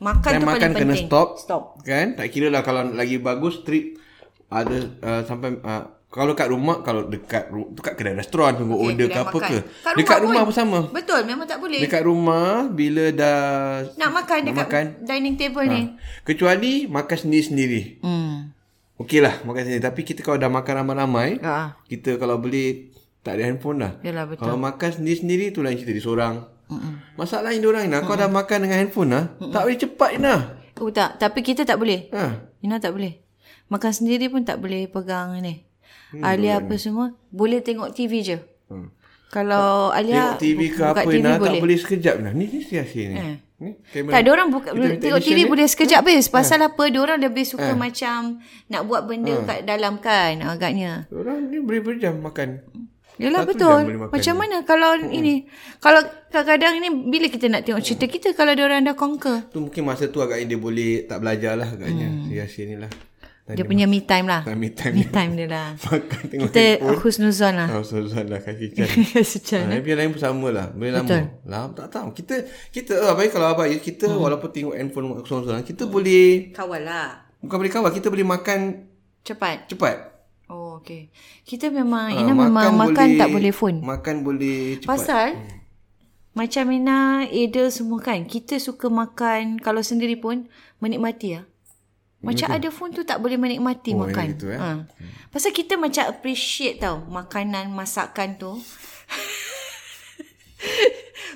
Makan 0.00 0.30
Time 0.30 0.40
tu 0.40 0.46
makan 0.46 0.56
paling 0.58 0.74
kena 0.74 0.90
penting. 0.90 1.06
stop. 1.06 1.28
Stop. 1.36 1.62
Kan? 1.82 2.06
Tak 2.14 2.26
kira 2.26 2.48
lah 2.48 2.60
kalau 2.60 2.88
lagi 2.90 3.16
bagus 3.18 3.60
trip 3.60 4.00
ada 4.48 4.72
uh, 4.98 5.22
sampai 5.22 5.54
uh, 5.56 5.84
kalau 6.08 6.32
kat 6.32 6.48
rumah 6.48 6.80
kalau 6.80 7.04
dekat 7.04 7.46
ru- 7.46 7.70
tu 7.70 7.78
kat 7.78 7.94
kedai 7.94 8.12
restoran 8.14 8.56
tunggu 8.56 8.74
Okay, 8.74 8.86
order 8.88 9.06
ke 9.06 9.18
apa 9.20 9.30
makan. 9.30 9.46
ke. 9.46 9.58
Kat 9.78 9.94
Dekat 9.94 10.18
rumah 10.18 10.32
rumah 10.34 10.44
pun. 10.44 10.54
sama. 10.56 10.78
Betul, 10.90 11.20
memang 11.22 11.44
tak 11.44 11.58
boleh. 11.58 11.78
Dekat 11.78 12.02
rumah 12.02 12.46
bila 12.66 13.04
dah 13.10 13.40
nak 13.94 14.10
makan 14.10 14.38
dekat 14.42 14.66
makan. 14.66 14.84
dining 15.00 15.36
table 15.36 15.64
ni. 15.64 15.82
kecuali 16.22 16.72
makan 16.86 17.16
sendiri-sendiri. 17.20 17.82
Hmm. 18.00 18.50
Okey 18.96 19.16
lah 19.18 19.36
makan 19.42 19.62
sendiri 19.62 19.80
tapi 19.82 20.00
kita 20.02 20.20
kalau 20.20 20.36
dah 20.36 20.48
makan 20.48 20.74
ramai-ramai 20.78 21.40
Ah. 21.40 21.76
kita 21.84 22.16
kalau 22.16 22.36
beli 22.36 22.88
tak 23.20 23.36
ada 23.36 23.46
handphone 23.46 23.78
dah. 23.78 23.92
Yalah 24.00 24.24
betul. 24.26 24.42
Kalau 24.42 24.56
makan 24.56 24.90
sendiri-sendiri 24.92 25.52
tu 25.52 25.60
lain 25.60 25.76
cerita 25.76 25.92
dia 25.92 26.02
seorang. 26.02 26.34
Mm-mm. 26.70 26.94
Masalah 27.18 27.50
ni 27.50 27.66
orang 27.66 27.90
Ina, 27.90 28.06
kau 28.06 28.14
dah 28.14 28.30
makan 28.30 28.64
dengan 28.64 28.78
handphone 28.78 29.10
lah, 29.10 29.24
tak 29.50 29.62
boleh 29.66 29.78
cepat 29.78 30.10
Ina. 30.14 30.34
Oh 30.78 30.88
tak, 30.94 31.18
tapi 31.18 31.42
kita 31.42 31.66
tak 31.66 31.76
boleh. 31.76 32.08
Ha. 32.14 32.40
Ina 32.62 32.78
tak 32.78 32.94
boleh. 32.94 33.20
Makan 33.68 33.92
sendiri 33.92 34.30
pun 34.30 34.46
tak 34.46 34.62
boleh 34.62 34.86
pegang 34.86 35.34
ni. 35.42 35.66
Alia 36.18 36.58
apa 36.58 36.74
semua 36.78 37.14
boleh 37.30 37.62
tengok 37.62 37.94
TV 37.94 38.22
je. 38.22 38.38
Hmm. 38.66 38.90
Kalau 39.30 39.94
Alia 39.94 40.34
Tengok 40.34 40.42
TV 40.42 40.60
ke 40.74 40.82
buka 40.82 40.90
apa 40.90 41.06
TV 41.06 41.22
Ina, 41.22 41.30
tak 41.38 41.42
boleh. 41.46 41.60
boleh 41.62 41.78
sekejap 41.78 42.14
Ina. 42.18 42.30
Ni 42.34 42.44
ni 42.50 42.58
sia-sia 42.66 43.04
ni. 43.06 43.14
Eh. 43.14 43.36
Ni 43.62 43.70
kamera. 43.92 44.12
Tak, 44.18 44.26
orang 44.26 44.48
buka, 44.50 44.68
tengok 44.74 45.20
TV 45.22 45.38
ni. 45.44 45.46
boleh 45.46 45.66
sekejap 45.70 46.02
habis. 46.02 46.26
Ha. 46.26 46.32
Pasal 46.34 46.58
apa? 46.66 46.82
Diorang 46.90 47.22
lebih 47.22 47.46
suka 47.46 47.70
macam 47.78 48.42
nak 48.66 48.82
buat 48.90 49.06
benda 49.06 49.38
kat 49.46 49.68
dalam 49.68 50.02
kan 50.02 50.34
agaknya. 50.42 51.06
Orang 51.14 51.46
ni 51.46 51.62
boleh 51.62 51.78
berjam 51.78 52.18
makan. 52.18 52.64
Yalah 53.20 53.44
Satu 53.44 53.50
betul. 53.52 53.80
Macam 54.08 54.34
mana 54.40 54.56
kalau 54.64 54.96
ini 55.12 55.44
kalau 55.76 56.00
kadang-kadang 56.32 56.80
ini 56.80 56.88
bila 57.12 57.26
kita 57.28 57.52
nak 57.52 57.68
tengok 57.68 57.84
cerita 57.84 58.08
kita 58.08 58.28
kalau 58.32 58.56
diorang 58.56 58.80
dah 58.80 58.96
conquer. 58.96 59.44
Tu 59.52 59.60
mungkin 59.60 59.84
masa 59.84 60.08
tu 60.08 60.24
agaknya 60.24 60.56
dia 60.56 60.58
boleh 60.58 61.04
tak 61.04 61.20
belajar 61.20 61.60
lah 61.60 61.68
agaknya. 61.68 62.08
Sia-sia 62.24 62.64
ni 62.64 62.80
lah. 62.80 62.88
Dia 63.50 63.66
punya 63.66 63.86
me 63.90 63.98
time 64.06 64.30
lah. 64.30 64.46
Me 64.60 64.70
time 64.70 64.94
Me 64.94 65.04
dia. 65.06 65.10
time 65.10 65.32
dia 65.34 65.48
lah. 65.50 65.68
Makan 65.90 66.22
tengok 66.30 66.48
Kita 66.50 66.64
khusnuzon 67.02 67.52
lah. 67.58 67.68
Oh, 67.74 67.82
Suzan 67.82 68.30
lah 68.30 68.38
kaki 68.38 68.66
kan. 68.78 68.86
Ha, 68.86 69.74
yang 69.82 69.98
lain 69.98 70.10
pun 70.14 70.20
sama 70.22 70.48
lah. 70.54 70.66
Boleh 70.70 70.92
lama. 70.94 71.06
Betul. 71.06 71.22
Lah, 71.50 71.66
tak 71.74 71.88
tahu. 71.90 72.08
Kita, 72.14 72.34
kita 72.70 72.92
uh, 73.10 73.14
baik 73.18 73.34
kalau 73.34 73.50
abang 73.50 73.66
kita 73.66 74.06
hmm. 74.06 74.20
walaupun 74.22 74.48
tengok 74.54 74.74
handphone 74.78 75.06
seorang-seorang, 75.26 75.66
kita 75.66 75.82
hmm. 75.86 75.92
boleh, 75.92 76.26
Kawal 76.54 76.82
lah. 76.86 77.08
bukan 77.42 77.56
boleh 77.58 77.72
kawal, 77.72 77.90
kita 77.90 78.06
boleh 78.06 78.26
makan 78.26 78.86
Cepat. 79.26 79.68
cepat. 79.68 80.09
Okay. 80.80 81.12
Kita 81.44 81.68
memang, 81.68 82.08
Ah, 82.08 82.18
Ina 82.18 82.32
memang 82.32 82.72
makan 82.72 83.14
tak 83.14 83.28
boleh 83.28 83.52
phone. 83.52 83.80
Makan 83.80 84.24
boleh 84.24 84.80
cepat. 84.80 84.88
Pasal, 84.88 85.26
macam 86.32 86.64
Ina, 86.68 87.24
Ada 87.24 87.68
semua 87.68 88.00
kan, 88.00 88.24
kita 88.24 88.56
suka 88.56 88.88
makan, 88.88 89.58
kalau 89.58 89.80
sendiri 89.80 90.16
pun, 90.16 90.48
menikmati 90.78 91.36
lah. 91.36 91.44
Macam 92.20 92.52
ada 92.52 92.68
phone 92.68 92.92
tu 92.92 93.00
tak 93.00 93.16
boleh 93.16 93.36
menikmati 93.36 93.96
Oh, 93.96 94.04
makan. 94.04 94.26
gitu, 94.36 94.52
eh? 94.52 94.60
ha. 94.60 94.84
Pasal 95.28 95.52
kita 95.52 95.76
macam 95.76 96.04
appreciate 96.04 96.76
tau, 96.76 97.00
makanan, 97.08 97.72
masakan 97.72 98.36
tu. 98.36 98.52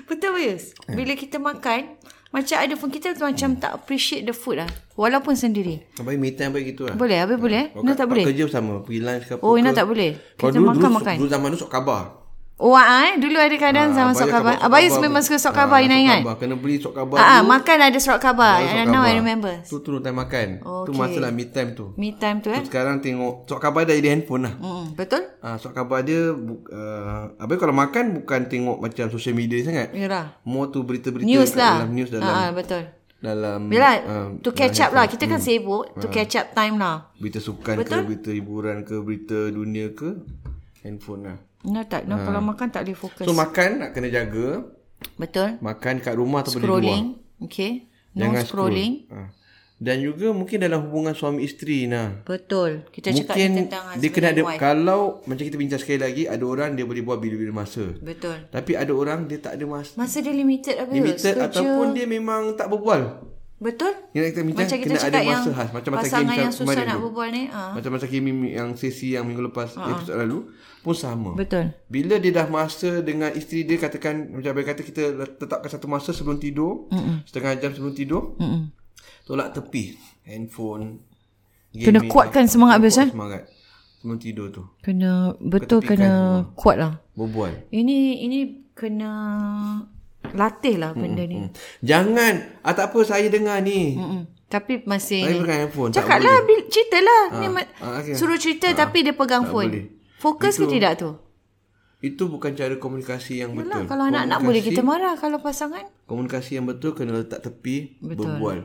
Betul 0.05 0.37
Bayus? 0.37 0.77
Eh. 0.85 0.93
Bila 0.93 1.17
kita 1.17 1.41
makan, 1.41 1.97
macam 2.35 2.57
ada 2.59 2.73
phone, 2.75 2.91
kita 2.91 3.15
macam 3.15 3.55
tak 3.55 3.71
appreciate 3.71 4.27
the 4.27 4.35
food 4.35 4.59
lah. 4.59 4.67
Walaupun 4.99 5.39
sendiri. 5.39 5.79
Abang 5.95 6.19
me 6.19 6.35
time 6.35 6.51
bagi 6.51 6.75
gitu 6.75 6.83
lah. 6.83 6.99
Boleh? 6.99 7.23
Habis 7.23 7.39
boleh? 7.39 7.57
eh? 7.57 7.67
Kau 7.71 7.79
Ina 7.79 7.95
tak 7.95 8.07
boleh? 8.11 8.25
kerja 8.27 8.43
sama. 8.51 8.83
Pergi 8.83 8.99
lunch 8.99 9.23
ke 9.23 9.33
apa 9.35 9.43
Oh, 9.47 9.55
Ina 9.55 9.71
tak 9.71 9.87
boleh. 9.87 10.11
Kita 10.35 10.51
dulu, 10.51 10.67
makan, 10.67 10.83
dulu, 10.83 10.97
makan. 10.99 11.15
Dulu 11.15 11.29
zaman 11.31 11.47
tu 11.55 11.59
sok 11.63 11.71
khabar. 11.71 12.24
Oh, 12.57 12.71
ah, 12.71 12.87
eh? 13.05 13.19
dulu 13.19 13.35
ada 13.35 13.51
kadang 13.57 13.91
Ah, 13.91 13.93
sama 13.93 14.03
abang 14.07 14.15
sok 14.15 14.29
khabar. 14.31 14.53
sok 14.53 14.63
Abayus 14.63 14.87
khabar. 14.89 15.03
memang 15.03 15.21
suka 15.21 15.37
sok 15.37 15.51
Ah, 15.51 15.57
khabar, 15.57 15.79
Ina 15.81 15.91
sok 15.91 15.99
ingat? 15.99 16.19
khabar. 16.21 16.35
Kena 16.39 16.55
beli 16.55 16.75
sok 16.79 16.93
khabar 16.93 17.17
Ah, 17.17 17.27
ah, 17.27 17.41
makan 17.43 17.77
ada 17.81 17.99
surat 17.99 18.19
khabar. 18.19 18.53
Baru 18.55 18.65
sok 18.65 18.71
now 18.71 18.79
I 18.79 18.87
khabar. 18.87 19.15
remember. 19.17 19.53
Tu 19.61 19.77
turun 19.81 19.99
time 19.99 20.15
makan. 20.15 20.47
Tu 20.57 20.71
Okay. 20.87 20.95
masa 20.95 21.17
lah 21.19 21.31
me 21.31 21.43
time 21.45 21.69
tu. 21.73 21.85
Me 21.93 22.09
time 22.13 22.37
tu 22.39 22.47
eh. 22.47 22.57
Tu 22.57 22.67
sekarang 22.67 22.95
tengok 22.97 23.43
sok 23.43 23.59
khabar 23.59 23.83
dah 23.83 23.91
jadi 23.93 24.09
handphone 24.09 24.47
lah. 24.47 24.53
Mm, 24.55 24.85
betul? 24.93 25.21
Ah, 25.37 25.55
sok 25.57 25.73
khabar 25.73 25.99
dia 26.01 26.31
uh, 26.31 27.23
Abang 27.35 27.57
kalau 27.57 27.75
makan 27.75 28.05
bukan 28.15 28.41
tengok 28.45 28.77
macam 28.79 29.05
social 29.09 29.33
media 29.33 29.59
sangat. 29.61 29.91
Yalah. 29.91 30.39
More 30.41 30.69
tu 30.69 30.79
berita-berita 30.81 31.27
News 31.27 31.51
lah. 31.53 31.83
dalam 31.83 31.91
news 31.91 32.07
dalam 32.07 32.23
Ah, 32.25 32.39
ah, 32.39 32.49
betul. 32.51 32.83
dalam 33.17 33.67
Yalah, 33.67 33.95
ah, 34.01 34.27
to 34.37 34.49
catch 34.51 34.79
up 34.79 34.91
lah. 34.91 35.05
Kita 35.05 35.27
kan 35.27 35.37
sibuk. 35.37 35.91
To 35.97 36.07
catch 36.07 36.37
up 36.37 36.53
time 36.53 36.77
lah. 36.77 37.11
berita 37.17 37.37
sukan 37.37 37.75
Betul? 37.77 37.99
ke, 37.99 38.07
berita 38.07 38.29
hiburan 38.31 38.77
ke, 38.81 38.95
berita 38.97 39.39
dunia 39.49 39.91
ke, 39.91 40.23
handphone 40.85 41.21
lah. 41.25 41.37
Ina 41.65 41.81
tak. 41.89 42.05
Ina 42.05 42.21
kalau 42.21 42.41
makan 42.45 42.67
tak 42.69 42.85
boleh 42.85 42.97
fokus. 42.97 43.25
So 43.25 43.33
makan 43.33 43.69
nak 43.81 43.89
kena 43.91 44.13
jaga. 44.13 44.69
betul? 45.17 45.57
Makan 45.59 45.93
kat 45.99 46.13
rumah 46.13 46.45
ataupun 46.45 46.61
di 46.61 46.67
luar. 46.69 46.77
Scrolling. 46.77 47.05
Okay. 47.41 47.71
No 48.13 48.19
Jangan 48.21 48.41
scrolling. 48.45 48.93
Scroll. 49.09 49.19
Ha. 49.25 49.33
Dan 49.75 49.99
juga 49.99 50.31
mungkin 50.31 50.63
dalam 50.63 50.87
hubungan 50.87 51.11
suami 51.11 51.43
isteri 51.43 51.83
nah. 51.83 52.23
Betul. 52.23 52.87
Kita 52.95 53.11
cakap 53.11 53.35
Mungkin 53.35 53.49
tentang 53.59 53.83
dia 53.99 54.07
kena 54.07 54.31
ada 54.31 54.43
wife. 54.47 54.55
kalau 54.55 55.19
macam 55.27 55.43
kita 55.43 55.57
bincang 55.59 55.81
sekali 55.83 55.99
lagi 55.99 56.23
ada 56.31 56.43
orang 56.47 56.79
dia 56.79 56.87
boleh 56.87 57.03
buat 57.03 57.19
bila-bila 57.19 57.51
masa. 57.51 57.91
Betul. 57.99 58.47
Tapi 58.47 58.71
ada 58.71 58.95
orang 58.95 59.27
dia 59.27 59.43
tak 59.43 59.59
ada 59.59 59.65
masa. 59.67 59.91
Masa 59.99 60.23
dia 60.23 60.31
limited 60.31 60.79
apa 60.79 60.87
Limited 60.95 61.33
Kerja. 61.35 61.51
ataupun 61.51 61.91
dia 61.91 62.07
memang 62.07 62.55
tak 62.55 62.71
berbual. 62.71 63.34
Betul. 63.55 63.95
Yang 64.11 64.25
kita 64.35 64.41
Macam 64.43 64.77
kita 64.83 64.99
ada 64.99 65.19
yang 65.23 65.39
masa 65.39 65.51
khas. 65.55 65.69
Macam 65.71 65.91
masa 65.95 66.03
pasangan 66.03 66.35
yang 66.35 66.51
susah 66.51 66.81
nak 66.83 66.97
berbual 66.99 67.29
ni. 67.31 67.43
Ah. 67.47 67.71
Macam 67.71 67.89
masa 67.95 68.05
Kimi 68.11 68.51
yang 68.51 68.75
sesi 68.75 69.15
yang 69.15 69.23
minggu 69.23 69.47
lepas 69.47 69.79
uh-huh. 69.79 69.95
episod 69.95 70.15
lalu 70.19 70.51
pun 70.83 70.91
sama. 70.91 71.31
Betul. 71.39 71.71
Bila 71.87 72.19
dia 72.19 72.35
dah 72.35 72.47
masa 72.51 72.99
dengan 72.99 73.31
isteri 73.31 73.63
dia 73.63 73.79
katakan 73.79 74.27
macam 74.35 74.51
abang 74.51 74.67
kata 74.67 74.81
kita 74.83 75.03
tetapkan 75.39 75.69
satu 75.71 75.87
masa 75.87 76.11
sebelum 76.11 76.35
tidur, 76.35 76.91
Mm-mm. 76.91 77.23
setengah 77.23 77.55
jam 77.63 77.71
sebelum 77.71 77.95
tidur. 77.95 78.35
Mm-mm. 78.37 78.75
Tolak 79.23 79.55
tepi 79.55 79.95
handphone. 80.27 80.99
Kena 81.71 82.03
kuatkan 82.11 82.47
semangat 82.51 82.83
habis, 82.83 82.95
kuat 82.99 83.03
eh? 83.07 83.09
Semangat. 83.11 83.41
Sebelum 84.03 84.19
tidur 84.19 84.47
tu. 84.51 84.63
Kena 84.83 85.31
betul 85.39 85.79
Ketepikan 85.79 85.97
kena 85.97 86.11
kuat 86.59 86.75
lah. 86.75 86.93
Berbual. 87.15 87.71
Ini 87.71 88.21
ini 88.27 88.39
kena 88.75 89.11
latih 90.35 90.75
lah 90.77 90.91
benda 90.91 91.23
ni. 91.23 91.39
Hmm. 91.39 91.51
Jangan. 91.81 92.33
Ah 92.61 92.71
tak 92.71 92.91
apa 92.91 92.99
saya 93.01 93.27
dengar 93.27 93.59
ni. 93.59 93.95
Mm-mm. 93.95 94.21
Tapi 94.45 94.85
masih 94.85 95.25
Saya 95.25 95.35
pegang 95.37 95.59
handphone. 95.61 95.91
Cakaplah 95.91 96.37
bil- 96.43 96.67
ceritalah. 96.67 97.23
Ni 97.35 97.47
ma- 97.49 97.71
ah, 97.79 97.99
okey. 97.99 98.13
Suruh 98.13 98.37
cerita 98.37 98.69
tapi 98.71 99.01
dia 99.01 99.11
pegang 99.11 99.43
phone. 99.43 99.67
boleh. 99.67 99.85
Fokus 100.15 100.55
ke 100.55 100.65
tidak 100.69 100.95
tu? 100.97 101.09
Itu 101.99 102.29
bukan 102.29 102.53
cara 102.53 102.75
komunikasi 102.75 103.41
yang 103.41 103.51
Yalah, 103.51 103.81
betul. 103.81 103.83
kalau 103.87 104.03
anak-anak 104.05 104.39
boleh 104.39 104.61
kita 104.61 104.81
marah 104.81 105.15
kalau 105.15 105.41
pasangan. 105.41 105.89
Komunikasi 106.05 106.55
yang 106.55 106.65
betul 106.65 106.93
kena 106.93 107.17
letak 107.17 107.41
tepi, 107.41 107.97
betul. 107.97 108.29
berbual. 108.29 108.57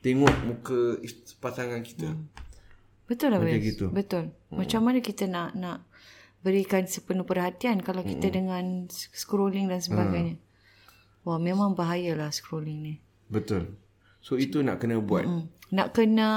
Tengok 0.00 0.34
muka 0.42 0.80
pasangan 1.36 1.82
kita. 1.82 2.08
Hmm. 2.08 2.30
Betul 3.04 3.28
lah 3.28 3.38
Macam 3.38 3.60
gitu. 3.60 3.84
Betul. 3.88 4.24
Hmm. 4.48 4.56
Macam 4.56 4.80
mana 4.82 4.98
kita 4.98 5.24
nak 5.26 5.52
nak 5.52 5.84
berikan 6.40 6.86
sepenuh 6.86 7.22
perhatian 7.22 7.78
kalau 7.78 8.00
kita 8.00 8.26
Hmm. 8.26 8.34
dengan 8.34 8.64
scrolling 8.88 9.66
dan 9.66 9.78
sebagainya. 9.78 10.34
Wah, 11.26 11.42
memang 11.42 11.74
bahayalah 11.74 12.30
scrolling 12.30 12.86
ni. 12.86 12.94
Betul. 13.26 13.74
So 14.22 14.38
itu 14.38 14.62
nak 14.62 14.78
kena 14.78 15.02
buat. 15.02 15.26
Hmm. 15.26 15.50
Nak 15.74 15.98
kena 15.98 16.28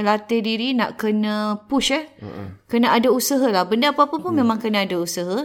latih 0.00 0.40
diri, 0.40 0.72
nak 0.72 0.96
kena 0.96 1.60
push 1.68 1.92
eh. 1.92 2.08
Uh-uh. 2.24 2.64
Kena 2.64 2.96
ada 2.96 3.12
usaha 3.12 3.44
lah. 3.52 3.68
Benda 3.68 3.92
apa-apa 3.92 4.16
pun 4.16 4.32
hmm. 4.32 4.40
memang 4.40 4.56
kena 4.56 4.88
ada 4.88 4.96
usaha. 4.96 5.44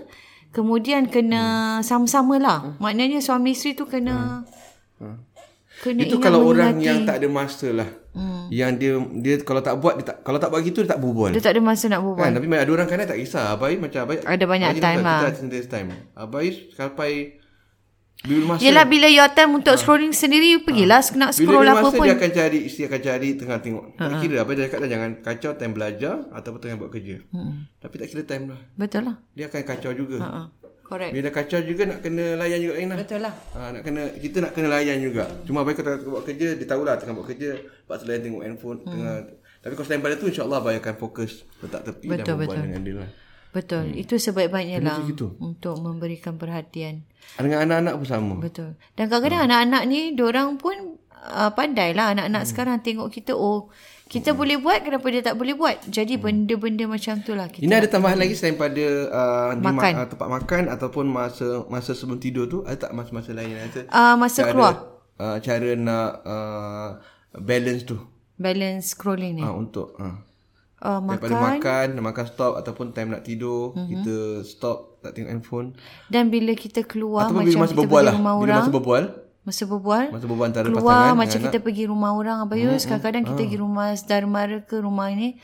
Kemudian 0.55 1.11
kena 1.11 1.43
hmm. 1.79 1.83
sama-sama 1.83 2.39
lah. 2.39 2.79
Maknanya 2.79 3.19
suami 3.19 3.51
isteri 3.51 3.75
tu 3.75 3.83
kena... 3.83 4.47
Hmm. 5.03 5.19
Kena 5.83 6.07
Itu 6.07 6.23
kalau 6.23 6.47
orang 6.47 6.79
menyurati. 6.79 6.87
yang 6.87 6.99
tak 7.03 7.19
ada 7.19 7.27
masa 7.27 7.67
lah. 7.75 7.89
Hmm. 8.15 8.47
Yang 8.47 8.71
dia 8.79 8.93
dia 9.19 9.35
kalau 9.43 9.59
tak 9.59 9.75
buat 9.83 9.99
dia 9.99 10.05
tak 10.15 10.17
kalau 10.23 10.39
tak 10.39 10.47
buat 10.53 10.61
gitu 10.63 10.79
dia 10.85 10.95
tak 10.95 11.01
berbual. 11.03 11.35
Dia 11.35 11.43
tak 11.43 11.59
ada 11.59 11.61
masa 11.65 11.91
nak 11.91 12.07
berbual. 12.07 12.23
Kan 12.23 12.31
tapi 12.39 12.45
ada 12.55 12.71
orang 12.71 12.87
kadang 12.87 13.07
tak 13.09 13.19
kisah. 13.19 13.51
Abai 13.51 13.75
macam 13.75 13.99
abai 14.07 14.23
Ada 14.23 14.45
banyak 14.47 14.69
Abai 14.69 14.79
time 14.79 15.01
lah. 15.03 15.19
Kita 15.27 15.43
ada 15.43 15.59
time. 15.67 15.87
Abai 16.15 16.47
sampai 16.71 17.42
bila 18.23 18.56
masa 18.56 18.63
Yelah 18.63 18.86
bila 18.88 19.08
your 19.12 19.28
time 19.36 19.52
untuk 19.60 19.76
scrolling 19.76 20.15
sendiri, 20.15 20.56
you 20.56 20.63
pergilah 20.63 21.04
nak 21.19 21.36
bila 21.36 21.43
scroll 21.43 21.65
bila 21.67 21.73
apa 21.76 21.88
pun. 21.91 22.06
dia 22.08 22.15
akan 22.15 22.32
cari 22.32 22.60
isteri 22.63 22.84
akan 22.88 23.02
cari 23.04 23.30
tengah 23.36 23.60
tengok. 23.60 23.86
Tak 23.99 24.15
kira 24.23 24.36
apa 24.39 24.52
dia 24.56 24.62
cakap 24.69 24.80
dah 24.80 24.89
jangan 24.89 25.10
kacau 25.19 25.52
time 25.60 25.73
belajar 25.76 26.13
ataupun 26.32 26.60
tengah 26.63 26.78
buat 26.80 26.91
kerja. 26.93 27.15
Hmm. 27.36 27.67
Tapi 27.84 27.95
tak 27.99 28.08
kira 28.13 28.23
time 28.23 28.43
lah. 28.56 28.60
Betul 28.80 29.02
lah. 29.12 29.15
Dia 29.36 29.45
akan 29.52 29.62
kacau 29.67 29.91
juga. 29.91 30.17
Uh-uh. 30.23 30.47
Correct. 30.84 31.12
Bila 31.15 31.30
kacau 31.32 31.60
juga 31.63 31.84
nak 31.89 31.99
kena 31.99 32.26
layan 32.39 32.60
juga 32.63 32.73
lain 32.80 32.88
lah. 32.91 32.97
Betul 33.04 33.19
lah. 33.23 33.34
Ha, 33.56 33.60
nak 33.71 33.82
kena 33.88 34.02
kita 34.15 34.38
nak 34.39 34.52
kena 34.56 34.67
layan 34.71 34.97
juga. 35.04 35.23
Cuma 35.43 35.67
baik 35.67 35.84
kalau 35.84 35.99
tengah 35.99 36.12
buat 36.15 36.23
kerja 36.23 36.47
dia 36.56 36.67
tahulah 36.67 36.95
tengah 36.95 37.15
buat 37.19 37.28
kerja 37.28 37.49
tu 37.60 38.06
layan 38.08 38.21
tengok 38.23 38.41
handphone 38.43 38.80
hmm. 38.84 38.91
tengah 38.91 39.15
tapi 39.63 39.80
kalau 39.80 39.88
selain 39.88 40.04
pada 40.04 40.19
tu 40.19 40.28
insya-Allah 40.28 40.60
abang 40.60 40.76
akan 40.76 40.95
fokus 40.99 41.47
letak 41.63 41.88
tepi 41.88 42.12
Betul, 42.12 42.19
dan 42.19 42.26
berbual 42.36 42.47
betul. 42.52 42.63
dengan 42.67 42.82
dia 42.84 42.95
lah. 42.99 43.10
Betul. 43.53 43.93
Itu 43.93 44.17
sebaik-baiknya 44.17 44.81
lah 44.81 44.97
gitu. 45.05 45.37
untuk 45.37 45.77
memberikan 45.77 46.41
perhatian. 46.41 47.05
Dengan 47.37 47.69
anak-anak 47.69 47.93
pun 48.01 48.07
sama. 48.09 48.35
Betul. 48.41 48.73
Dan 48.97 49.07
kadang-kadang 49.07 49.45
anak-anak 49.45 49.83
ni, 49.85 50.11
orang 50.17 50.57
pun 50.57 50.97
uh, 51.29 51.53
pandai 51.53 51.93
lah 51.93 52.17
anak-anak 52.17 52.43
sekarang 52.49 52.81
tengok 52.81 53.13
kita, 53.13 53.37
oh, 53.37 53.69
kita 54.09 54.33
boleh 54.33 54.57
buat, 54.57 54.81
kenapa 54.81 55.05
dia 55.09 55.21
tak 55.25 55.37
boleh 55.37 55.53
buat? 55.57 55.85
Jadi 55.85 56.17
benda-benda 56.17 56.85
macam 56.85 57.21
tu 57.21 57.33
lah 57.33 57.49
kita. 57.49 57.65
Ini 57.65 57.73
ada 57.77 57.87
tambahan 57.89 58.17
lagi 58.19 58.33
selain 58.37 58.57
pada 58.57 58.85
uh, 59.09 59.51
di 59.57 59.63
Makan. 59.63 59.93
Ma- 59.93 60.01
uh, 60.01 60.07
tempat 60.09 60.27
makan 60.29 60.63
ataupun 60.69 61.05
masa 61.09 61.45
masa 61.69 61.97
sebelum 61.97 62.21
tidur 62.21 62.45
tu 62.45 62.61
ada 62.61 62.77
tak 62.77 62.91
masa-masa 62.93 63.33
lain 63.33 63.57
ada 63.57 63.85
Uh, 63.89 64.13
masa 64.17 64.45
cara, 64.45 64.51
keluar. 64.53 64.73
uh, 65.17 65.37
cara 65.41 65.69
nak 65.73 66.09
uh, 66.25 66.87
balance 67.41 67.85
tu 67.85 67.97
Balance 68.37 68.93
scrolling 68.93 69.39
ni. 69.39 69.43
uh, 69.45 69.53
untuk 69.53 69.97
uh, 69.97 70.21
Uh, 70.83 70.99
daripada 70.99 71.31
makan. 71.39 71.47
makan 71.63 71.87
makan 72.03 72.25
stop 72.27 72.59
ataupun 72.59 72.91
time 72.91 73.15
nak 73.15 73.23
tidur 73.23 73.71
mm-hmm. 73.71 73.87
kita 73.87 74.15
stop 74.43 74.99
tak 74.99 75.15
tengok 75.15 75.31
handphone 75.31 75.67
Dan 76.11 76.27
bila 76.27 76.51
kita 76.59 76.83
keluar, 76.83 77.31
ataupun 77.31 77.47
macam 77.47 77.55
bila 77.55 77.63
masa 77.63 77.71
kita 77.71 77.79
berbual 77.79 78.03
pergi 78.03 78.07
lah 78.11 78.15
rumah 78.19 78.33
bila 78.35 78.43
orang. 78.43 78.59
masa 78.59 78.71
berbual 78.75 79.03
Masa 79.43 79.63
berbual. 79.67 80.05
masa 80.11 80.25
berbual 80.27 80.47
antara 80.47 80.65
keluar 80.67 80.83
pasangan 80.83 81.15
macam 81.19 81.39
dengan 81.39 81.45
kita 81.51 81.57
pergi 81.59 81.83
rumah 81.87 82.11
orang 82.15 82.37
Abayus. 82.47 82.83
Kadang-kadang 82.87 83.23
kita 83.27 83.41
pergi 83.43 83.57
rumah 83.59 83.87
saudara 83.95 84.27
mara 84.27 84.57
ke 84.63 84.75
rumah 84.79 85.07
ini. 85.11 85.35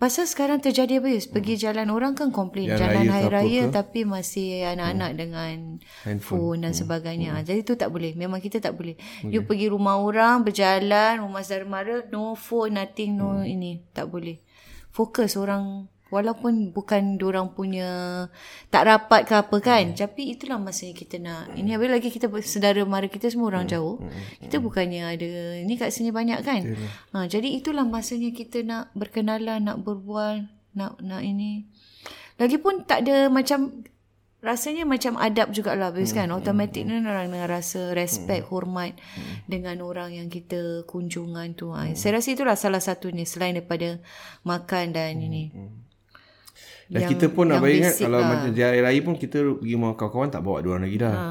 Pasal 0.00 0.24
sekarang 0.24 0.64
terjadi 0.64 0.96
Abayus. 1.04 1.28
Pergi 1.28 1.60
jalan 1.60 1.92
orang 1.92 2.16
kan 2.16 2.32
komplain. 2.32 2.72
Jalan 2.72 2.80
Jalan 2.80 3.04
raya 3.04 3.12
hari 3.12 3.28
apa 3.28 3.36
raya 3.36 3.62
ke? 3.68 3.72
tapi 3.76 4.00
masih 4.08 4.64
anak-anak 4.72 5.10
dengan 5.12 5.56
phone 6.24 6.64
dan 6.64 6.72
sebagainya. 6.72 7.36
Ah, 7.36 7.44
Jadi 7.44 7.60
tu 7.68 7.76
tak 7.76 7.92
boleh. 7.92 8.16
Memang 8.16 8.40
kita 8.40 8.56
tak 8.56 8.72
boleh. 8.72 8.96
You 9.20 9.44
pergi 9.44 9.68
rumah 9.68 10.00
orang, 10.00 10.40
berjalan, 10.40 11.20
rumah 11.20 11.44
saudara 11.44 11.68
mara, 11.68 11.96
no 12.08 12.32
phone, 12.32 12.80
nothing, 12.80 13.20
no 13.20 13.44
ini. 13.44 13.84
Tak 13.92 14.08
boleh. 14.08 14.40
Fokus 14.90 15.38
orang 15.38 15.86
Walaupun 16.10 16.74
bukan 16.74 17.22
orang 17.22 17.54
punya 17.54 18.26
tak 18.66 18.90
rapat 18.90 19.30
ke 19.30 19.34
apa 19.38 19.56
kan. 19.62 19.94
Tapi 19.94 20.34
itulah 20.34 20.58
masanya 20.58 20.94
kita 20.98 21.22
nak. 21.22 21.54
Ini 21.54 21.78
habis 21.78 21.86
lagi 21.86 22.10
kita 22.10 22.26
sedara 22.42 22.82
mara 22.82 23.06
kita 23.06 23.30
semua 23.30 23.54
orang 23.54 23.70
jauh. 23.70 24.02
Kita 24.42 24.58
bukannya 24.58 25.06
ada 25.06 25.30
ni 25.62 25.78
kat 25.78 25.94
sini 25.94 26.10
banyak 26.10 26.42
kan. 26.42 26.66
Ha, 27.14 27.30
jadi 27.30 27.46
itulah 27.54 27.86
masanya 27.86 28.34
kita 28.34 28.66
nak 28.66 28.90
berkenalan, 28.98 29.62
nak 29.62 29.86
berbual, 29.86 30.50
nak 30.74 30.98
nak 30.98 31.22
ini. 31.22 31.70
Lagipun 32.42 32.82
tak 32.90 33.06
ada 33.06 33.30
macam 33.30 33.86
rasanya 34.40 34.88
macam 34.88 35.20
adab 35.20 35.52
jugalah 35.52 35.92
habis 35.92 36.16
kan. 36.16 36.32
Automatik 36.32 36.88
ni 36.88 36.96
orang 37.04 37.28
dengan 37.28 37.48
rasa 37.48 37.92
respect, 37.92 38.48
hormat 38.48 38.96
dengan 39.44 39.80
orang 39.84 40.16
yang 40.16 40.28
kita 40.32 40.84
kunjungan 40.88 41.52
tu. 41.56 41.72
Ha, 41.76 41.92
saya 41.92 42.18
rasa 42.20 42.32
itulah 42.32 42.56
salah 42.56 42.80
satunya 42.80 43.28
selain 43.28 43.56
daripada 43.56 44.00
makan 44.44 44.96
dan 44.96 45.20
ini. 45.20 45.52
dan 46.90 47.06
Yang- 47.06 47.10
kita 47.22 47.26
pun 47.30 47.46
ingat 47.54 47.62
basic 47.62 48.02
kalau 48.02 48.18
lah. 48.18 48.28
macam 48.34 48.50
hari 48.50 48.80
raya 48.82 49.00
pun 49.06 49.14
kita 49.14 49.38
pergi 49.62 49.74
rumah 49.78 49.94
kawan-kawan 49.94 50.28
tak 50.34 50.42
bawa 50.42 50.58
dia 50.58 50.70
orang 50.74 50.84
lagi 50.90 50.98
dah. 50.98 51.14
Ha. 51.14 51.28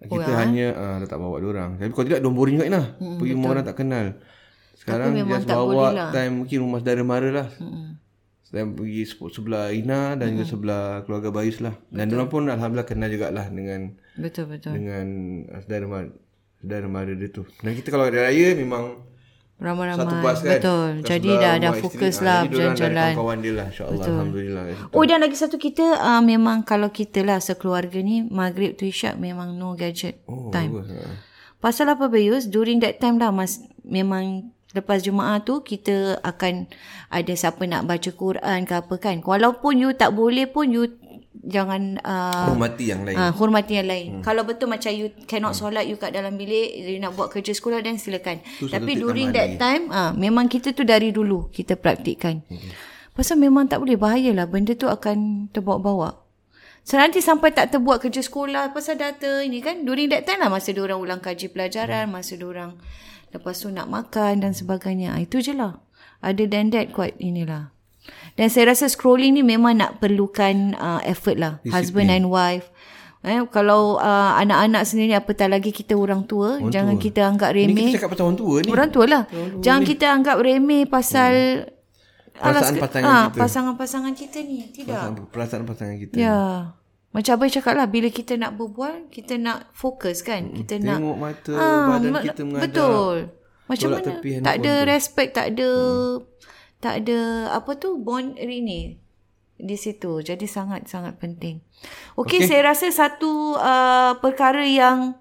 kita 0.00 0.32
hanya 0.32 0.66
uh, 0.72 0.96
dah 1.04 1.08
tak 1.12 1.20
bawa 1.20 1.36
dia 1.36 1.48
orang 1.52 1.70
tapi 1.76 1.92
kalau 1.92 2.06
tidak 2.08 2.20
dia 2.24 2.30
boring 2.32 2.56
juga 2.56 2.68
lah 2.72 2.86
pergi 2.96 3.32
rumah 3.36 3.48
orang 3.52 3.64
tak 3.68 3.76
kenal. 3.76 4.06
Sekarang 4.80 5.12
just 5.12 5.44
bawa 5.44 5.84
lah. 5.92 6.08
time 6.16 6.32
mungkin 6.40 6.56
rumah 6.64 6.80
saudara 6.80 7.02
mara 7.04 7.28
lah 7.28 7.48
dan 8.50 8.74
pergi 8.74 9.02
se- 9.04 9.30
sebelah 9.30 9.70
Ina 9.70 10.14
dan 10.14 10.34
juga 10.34 10.44
sebelah 10.44 10.84
keluarga 11.02 11.30
Bayus 11.30 11.58
lah 11.58 11.74
dan 11.88 12.04
dia 12.04 12.14
orang 12.14 12.28
pun 12.28 12.42
alhamdulillah 12.44 12.84
kenal 12.84 13.06
jugalah 13.06 13.46
dengan 13.48 13.94
Betul 14.14 14.44
betul. 14.48 14.72
dengan 14.72 15.06
uh, 15.46 15.60
saudara 15.60 15.86
mara 15.86 16.08
saudara 16.56 16.86
mara 16.86 17.12
dia 17.12 17.28
tu 17.28 17.46
dan 17.56 17.72
kita 17.72 17.88
kalau 17.88 18.04
ada 18.04 18.26
raya 18.26 18.52
memang 18.54 19.06
satu 19.54 19.68
Ramai-ramai. 19.68 20.24
bas 20.24 20.38
kan 20.40 20.56
Betul. 20.56 20.90
Jadi 21.04 21.30
dah 21.30 21.54
dah 21.54 21.68
rumah 21.68 21.84
fokus 21.84 22.00
isteri. 22.10 22.24
lah 22.24 22.32
Ah, 22.32 22.40
jadi 22.40 22.48
diorang 22.48 22.64
ada 22.64 22.72
berjalan-jalan. 22.72 22.96
kawan-kawan 23.12 23.38
dia 23.38 23.52
lah 23.52 23.66
insyaAllah 23.68 24.06
Alhamdulillah 24.08 24.64
Oh 24.90 25.04
dan 25.04 25.18
lagi 25.20 25.36
satu 25.36 25.56
kita 25.56 25.86
uh, 26.00 26.22
memang 26.22 26.56
kalau 26.62 26.88
kita 26.90 27.20
lah 27.20 27.38
sekeluarga 27.38 27.98
ni 28.00 28.16
maghrib 28.24 28.72
tu 28.72 28.84
isyak 28.84 29.14
memang 29.16 29.54
no 29.54 29.72
gadget 29.74 30.24
oh, 30.24 30.48
time. 30.50 30.72
bagus. 30.74 30.96
Ah. 30.96 31.12
Pasal 31.58 31.86
apa 31.86 32.08
Bayus? 32.08 32.44
During 32.46 32.80
that 32.80 32.98
time 32.98 33.14
lah 33.14 33.28
mas 33.30 33.52
memang 33.84 34.48
lepas 34.70 35.02
Jumaat 35.02 35.46
tu 35.46 35.62
kita 35.66 36.22
akan 36.22 36.70
ada 37.10 37.32
siapa 37.34 37.66
nak 37.66 37.90
baca 37.90 38.10
Quran 38.10 38.58
ke 38.66 38.74
apa 38.78 38.94
kan. 39.02 39.18
Walaupun 39.18 39.82
you 39.82 39.90
tak 39.94 40.14
boleh 40.14 40.46
pun 40.46 40.70
you 40.70 40.86
jangan 41.40 41.96
uh, 42.04 42.52
hormati 42.52 42.92
yang 42.92 43.02
lain 43.02 43.16
Ah, 43.16 43.32
hormati 43.34 43.72
yang 43.80 43.88
lain. 43.88 44.08
Hmm. 44.18 44.22
Kalau 44.22 44.42
betul 44.46 44.68
macam 44.70 44.92
you 44.92 45.10
cannot 45.26 45.56
solat 45.56 45.88
you 45.88 45.96
kat 45.98 46.14
dalam 46.14 46.36
bilik, 46.36 46.76
you 46.86 47.00
nak 47.02 47.16
buat 47.16 47.32
kerja 47.32 47.50
sekolah 47.56 47.82
dan 47.82 47.98
silakan. 47.98 48.42
Tapi 48.60 48.92
during 48.98 49.34
that 49.34 49.58
time, 49.58 49.90
ah 49.90 50.12
memang 50.14 50.46
kita 50.46 50.70
tu 50.70 50.86
dari 50.86 51.10
dulu 51.10 51.50
kita 51.50 51.74
praktikkan. 51.74 52.44
Hmm. 52.46 52.70
Pasal 53.10 53.42
memang 53.42 53.66
tak 53.66 53.82
boleh 53.82 53.98
bahayalah 53.98 54.46
benda 54.46 54.72
tu 54.78 54.86
akan 54.86 55.50
terbawa-bawa. 55.50 56.30
So 56.80 56.96
nanti 56.96 57.20
sampai 57.20 57.52
tak 57.52 57.76
terbuat 57.76 58.00
kerja 58.00 58.24
sekolah 58.24 58.72
pasal 58.72 58.96
data 58.96 59.44
ini 59.44 59.60
kan 59.60 59.84
during 59.84 60.08
that 60.08 60.24
time 60.24 60.40
lah 60.40 60.48
masa 60.48 60.72
dia 60.72 60.80
orang 60.80 60.96
ulang 60.96 61.20
kaji 61.20 61.52
pelajaran, 61.52 62.08
masa 62.08 62.40
dia 62.40 62.48
orang 62.48 62.72
lepas 63.30 63.54
tu 63.58 63.70
nak 63.70 63.86
makan 63.90 64.42
dan 64.42 64.52
sebagainya. 64.52 65.16
Ah, 65.16 65.20
itu 65.22 65.42
je 65.42 65.54
lah. 65.54 65.82
Other 66.20 66.50
than 66.50 66.74
that 66.74 66.92
quite 66.92 67.16
inilah. 67.16 67.72
Dan 68.34 68.48
saya 68.48 68.72
rasa 68.72 68.88
scrolling 68.88 69.36
ni 69.36 69.42
memang 69.44 69.76
nak 69.76 70.00
perlukan 70.00 70.74
uh, 70.76 71.00
effort 71.04 71.36
lah. 71.36 71.60
Husband 71.68 72.10
and 72.10 72.28
wife. 72.28 72.68
Eh, 73.20 73.36
kalau 73.52 74.00
uh, 74.00 74.32
anak-anak 74.40 74.88
sendiri 74.88 75.12
apatah 75.12 75.44
lagi 75.44 75.76
kita 75.76 75.92
orang 75.92 76.24
tua, 76.24 76.56
orang 76.56 76.72
jangan 76.72 76.96
tua. 76.96 77.04
kita 77.04 77.20
anggap 77.28 77.50
remeh. 77.52 77.76
Ni 77.76 77.82
kita 77.92 77.96
cakap 78.00 78.16
pasal 78.16 78.24
orang 78.32 78.38
tua 78.40 78.54
ni. 78.56 78.70
Orang 78.72 78.88
tua 78.88 79.04
lah. 79.04 79.22
Orang 79.28 79.50
tua 79.52 79.60
jangan 79.60 79.82
ni. 79.84 79.88
kita 79.92 80.06
anggap 80.08 80.36
remeh 80.40 80.82
pasal 80.88 81.32
hmm. 81.68 82.40
perasaan 82.40 82.74
pasangan 82.80 83.04
ha, 83.12 83.16
kita. 83.28 83.40
Pasangan-pasangan 83.44 84.12
kita 84.16 84.38
ni. 84.40 84.58
Tidak. 84.72 84.88
Perasaan, 84.88 85.12
perasaan 85.28 85.62
pasangan 85.68 85.96
kita. 86.00 86.14
Ya. 86.16 86.40
Macam 87.10 87.32
apa 87.34 87.44
cakap 87.50 87.74
lah, 87.74 87.86
bila 87.90 88.08
kita 88.10 88.38
nak 88.38 88.54
berbual, 88.54 89.10
kita 89.10 89.34
nak 89.34 89.70
fokus 89.74 90.22
kan. 90.22 90.54
Kita 90.54 90.78
Tengok 90.78 90.86
nak. 90.86 90.98
Tengok 91.02 91.16
mata, 91.18 91.52
ha, 91.58 91.66
badan 91.90 92.12
kita 92.22 92.42
mengadap. 92.46 92.64
Betul. 92.70 93.16
Macam 93.66 93.88
mana? 93.90 94.10
Tak 94.46 94.54
ada 94.62 94.72
tu. 94.74 94.86
respect, 94.86 95.30
tak 95.34 95.46
ada... 95.54 95.70
Hmm. 95.70 96.28
Tak 96.80 97.04
ada 97.04 97.52
apa 97.52 97.76
tu 97.76 98.00
bond 98.00 98.40
ini 98.40 98.96
di 99.60 99.76
situ. 99.76 100.24
Jadi 100.24 100.48
sangat-sangat 100.48 101.20
penting. 101.20 101.60
Okey, 102.16 102.40
okay. 102.40 102.48
saya 102.48 102.72
rasa 102.72 102.88
satu 102.88 103.52
uh, 103.60 104.16
perkara 104.16 104.64
yang 104.64 105.20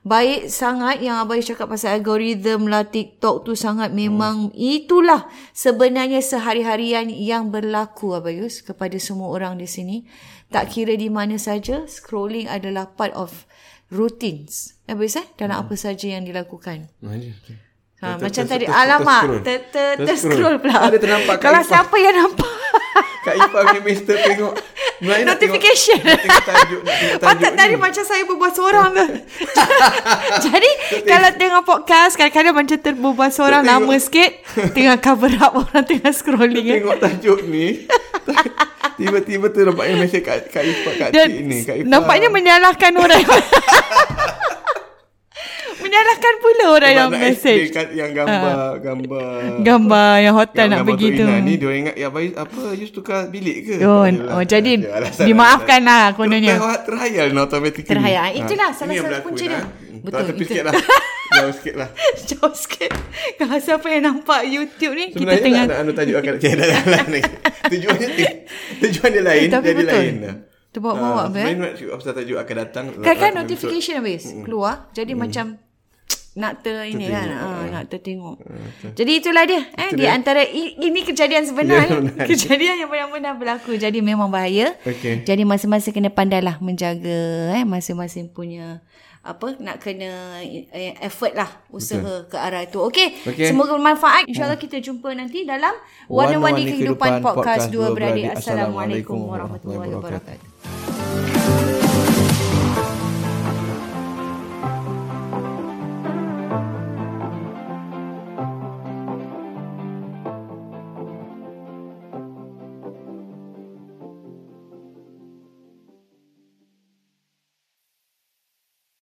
baik 0.00 0.52
sangat 0.52 1.00
yang 1.00 1.20
Abai 1.20 1.44
cakap 1.44 1.68
pasal 1.68 2.00
algoritma 2.00 2.68
lah 2.68 2.84
TikTok 2.88 3.44
tu 3.44 3.52
sangat 3.52 3.92
memang 3.92 4.48
hmm. 4.48 4.56
itulah 4.56 5.28
sebenarnya 5.52 6.24
sehari-harian 6.24 7.08
yang 7.12 7.52
berlaku 7.52 8.16
Abayus 8.16 8.60
kepada 8.60 8.96
semua 9.00 9.32
orang 9.32 9.56
di 9.56 9.64
sini. 9.64 10.04
Tak 10.50 10.74
kira 10.74 10.98
di 10.98 11.06
mana 11.06 11.38
saja, 11.38 11.86
scrolling 11.86 12.50
adalah 12.50 12.90
part 12.90 13.14
of 13.14 13.46
routines. 13.90 14.78
Abayus 14.90 15.18
eh? 15.18 15.26
Dalam 15.38 15.58
hmm. 15.58 15.62
apa 15.66 15.74
saja 15.78 16.06
yang 16.10 16.26
dilakukan. 16.26 16.90
Hmm. 17.02 17.34
Ha, 18.00 18.16
macam 18.16 18.44
tadi 18.48 18.64
alamak 18.64 19.44
ter, 19.44 19.60
ter, 19.68 20.00
ter, 20.00 20.08
ter 20.08 20.16
scroll 20.16 20.56
pula. 20.56 20.88
Ada 20.88 20.96
ternampak 20.96 21.36
Kalau 21.36 21.60
siapa 21.60 21.92
yang 22.00 22.16
nampak 22.16 22.48
Kak 23.28 23.36
Ifah 23.36 23.60
punya 23.68 23.80
mister 23.84 24.16
tengok 24.16 24.56
Notification. 25.00 25.96
Tengok 25.96 26.44
tajuk 26.44 26.80
Patut 27.24 27.52
tadi 27.56 27.74
macam 27.74 28.02
saya 28.04 28.22
berbual 28.28 28.52
seorang 28.52 28.86
tu. 28.92 29.04
Jadi 30.46 30.70
Kalau 31.02 31.30
tengok 31.32 31.62
podcast 31.64 32.20
Kadang-kadang 32.20 32.52
macam 32.52 32.76
terbual 32.76 33.30
seorang 33.32 33.64
Lama 33.64 33.96
sikit 33.96 34.44
Tengah 34.76 35.00
cover 35.00 35.32
up 35.40 35.56
Orang 35.56 35.88
tengah 35.88 36.12
scrolling. 36.12 36.66
Eh. 36.68 36.84
Tengok 36.84 36.96
tajuk 37.00 37.48
ni 37.48 37.88
Tiba-tiba 39.00 39.48
tu 39.48 39.64
nampaknya 39.64 39.94
Mesej 39.96 40.20
Kak, 40.20 40.52
Kak 40.52 40.60
Ifah 40.60 40.94
Kak 41.00 41.08
Cik 41.16 41.32
ni 41.40 41.58
Kak 41.64 41.76
Ifah 41.80 41.88
Nampaknya 41.88 42.28
menyalahkan 42.28 42.92
orang 42.92 43.24
menyalahkan 45.80 46.34
pula 46.38 46.64
orang 46.76 46.92
yang 46.92 47.10
message. 47.10 47.72
yang 47.96 48.10
gambar 48.12 48.54
ha. 48.54 48.78
gambar 48.78 49.32
gambar 49.64 50.12
yang 50.20 50.34
hotel 50.36 50.66
yang 50.68 50.72
nak 50.76 50.86
pergi 50.86 51.08
tu. 51.16 51.24
Ni 51.26 51.54
dia 51.56 51.70
ingat 51.72 51.94
ya 51.96 52.08
baik 52.12 52.32
apa 52.36 52.60
just 52.76 52.92
tukar 52.94 53.32
bilik 53.32 53.58
ke? 53.66 53.74
Oh, 53.82 54.04
oh 54.06 54.44
jadi 54.44 54.72
ya, 54.78 55.26
dimaafkan 55.26 55.80
lah 55.82 56.12
kononnya. 56.14 56.56
Terhayal 56.86 57.32
no 57.32 57.48
automatically. 57.48 57.90
Terhayal. 57.90 58.30
Ha. 58.30 58.36
Itulah 58.36 58.68
salah 58.76 58.94
satu 58.94 59.20
punca 59.26 59.44
dia. 59.44 59.62
Betul. 60.00 60.32
Tapi 60.32 60.42
sikit 60.48 60.64
lah. 60.64 60.74
Jauh 61.30 61.52
sikit 61.54 61.74
lah. 61.78 61.88
Jauh 62.28 62.54
sikit. 62.56 62.90
Kalau 63.38 63.58
siapa 63.62 63.86
yang 63.92 64.02
nampak 64.10 64.40
YouTube 64.50 64.94
ni, 64.98 65.14
Sebenarnya 65.14 65.38
kita 65.38 65.46
tengah... 65.46 65.64
Sebenarnya 65.68 65.86
nak 65.86 65.96
tuju 66.02 66.14
akan 66.18 66.34
channel 66.40 66.68
yang 66.68 66.86
lain. 66.90 67.24
Tujuannya, 67.70 68.08
tujuan 68.82 69.10
dia 69.14 69.22
lain, 69.22 69.46
eh, 69.46 69.50
jadi 69.52 69.72
betul. 69.78 70.00
lain 70.00 70.14
lah. 70.18 70.36
Terbawa-bawa. 70.70 71.22
Uh, 71.22 71.26
Sebenarnya 71.30 71.54
nak 71.58 71.72
pasal 71.98 72.12
tajuk 72.14 72.38
akan 72.38 72.56
datang. 72.66 72.84
Kan-kan 73.02 73.30
notification 73.34 73.94
habis. 74.02 74.22
Keluar. 74.42 74.90
Jadi 74.94 75.12
macam 75.14 75.58
nak 76.38 76.62
ter 76.62 76.78
ini 76.86 77.10
kan 77.10 77.26
ha, 77.26 77.42
uh. 77.42 77.62
nak 77.74 77.90
tertengok. 77.90 78.38
Uh, 78.38 78.94
Jadi 78.94 79.18
itulah 79.18 79.42
dia 79.50 79.66
eh 79.74 79.90
di 79.90 80.06
antara 80.06 80.46
ini 80.46 81.02
kejadian 81.02 81.42
sebenar 81.42 81.90
yeah, 81.90 82.22
kejadian 82.22 82.86
yang 82.86 82.90
benar-benar 82.90 83.34
berlaku. 83.34 83.74
Jadi 83.74 83.98
memang 83.98 84.30
bahaya. 84.30 84.78
Okay. 84.86 85.26
Jadi 85.26 85.42
masing-masing 85.42 85.90
kena 85.90 86.10
pandailah 86.14 86.62
menjaga 86.62 87.50
eh 87.58 87.66
masing-masing 87.66 88.30
punya 88.30 88.78
apa 89.20 89.52
nak 89.60 89.84
kena 89.84 90.40
eh, 90.40 90.96
effort 91.04 91.36
lah 91.36 91.50
usaha 91.68 91.98
Betul. 91.98 92.30
ke 92.30 92.36
arah 92.38 92.62
itu. 92.62 92.78
Okey. 92.78 93.08
Okay. 93.26 93.50
Semoga 93.50 93.74
bermanfaat. 93.74 94.30
Insyaallah 94.30 94.54
hmm. 94.54 94.66
kita 94.70 94.78
jumpa 94.80 95.10
nanti 95.12 95.42
dalam 95.42 95.74
warna-warni 96.06 96.62
kehidupan, 96.62 97.20
kehidupan 97.20 97.26
podcast, 97.26 97.66
podcast 97.68 97.74
dua 97.74 97.90
beradik. 97.90 98.38
Assalamualaikum 98.38 99.18
warahmatullahi 99.18 99.98
wabarakatuh. 99.98 100.49